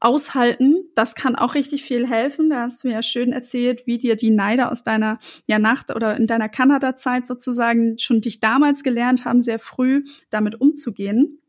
[0.00, 2.50] aushalten, das kann auch richtig viel helfen.
[2.50, 6.16] Da hast du ja schön erzählt, wie dir die Neider aus deiner ja Nacht oder
[6.16, 11.41] in deiner Kanada-Zeit sozusagen schon dich damals gelernt haben, sehr früh damit umzugehen.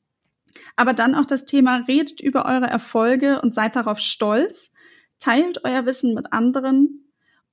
[0.76, 4.72] Aber dann auch das Thema, redet über eure Erfolge und seid darauf stolz,
[5.20, 7.04] teilt euer Wissen mit anderen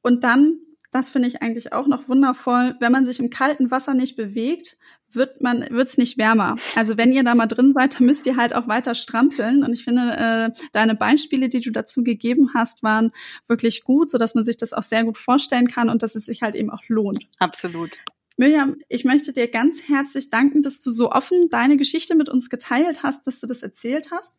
[0.03, 0.59] und dann,
[0.91, 4.77] das finde ich eigentlich auch noch wundervoll, wenn man sich im kalten Wasser nicht bewegt,
[5.13, 6.57] wird man wird's nicht wärmer.
[6.77, 9.65] Also wenn ihr da mal drin seid, dann müsst ihr halt auch weiter strampeln.
[9.65, 13.13] Und ich finde, äh, deine Beispiele, die du dazu gegeben hast, waren
[13.49, 16.27] wirklich gut, so dass man sich das auch sehr gut vorstellen kann und dass es
[16.27, 17.27] sich halt eben auch lohnt.
[17.39, 17.99] Absolut.
[18.37, 22.49] Mirjam, ich möchte dir ganz herzlich danken, dass du so offen deine Geschichte mit uns
[22.49, 24.35] geteilt hast, dass du das erzählt hast.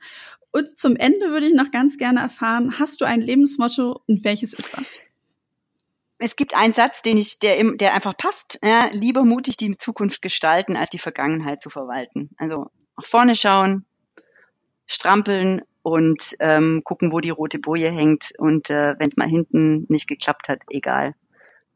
[0.52, 4.54] Und zum Ende würde ich noch ganz gerne erfahren, hast du ein Lebensmotto und welches
[4.54, 4.98] ist das?
[6.22, 8.60] es gibt einen Satz, den ich, der, der einfach passt.
[8.64, 12.30] Ja, lieber mutig die Zukunft gestalten, als die Vergangenheit zu verwalten.
[12.38, 13.86] Also nach vorne schauen,
[14.86, 18.34] strampeln und ähm, gucken, wo die rote Boje hängt.
[18.38, 21.16] Und äh, wenn es mal hinten nicht geklappt hat, egal.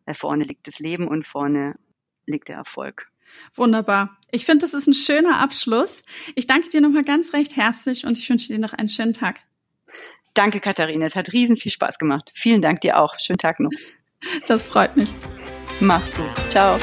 [0.06, 1.76] Da vorne liegt das Leben und vorne
[2.26, 3.08] liegt der Erfolg.
[3.56, 4.18] Wunderbar.
[4.32, 6.04] Ich finde, das ist ein schöner Abschluss.
[6.36, 9.42] Ich danke dir nochmal ganz recht herzlich und ich wünsche dir noch einen schönen Tag.
[10.34, 11.06] Danke, Katharina.
[11.06, 12.32] Es hat riesen viel Spaß gemacht.
[12.36, 13.18] Vielen Dank dir auch.
[13.20, 13.72] Schönen Tag noch.
[14.48, 15.10] Das freut mich.
[15.80, 16.52] Mach's gut.
[16.52, 16.78] Ciao.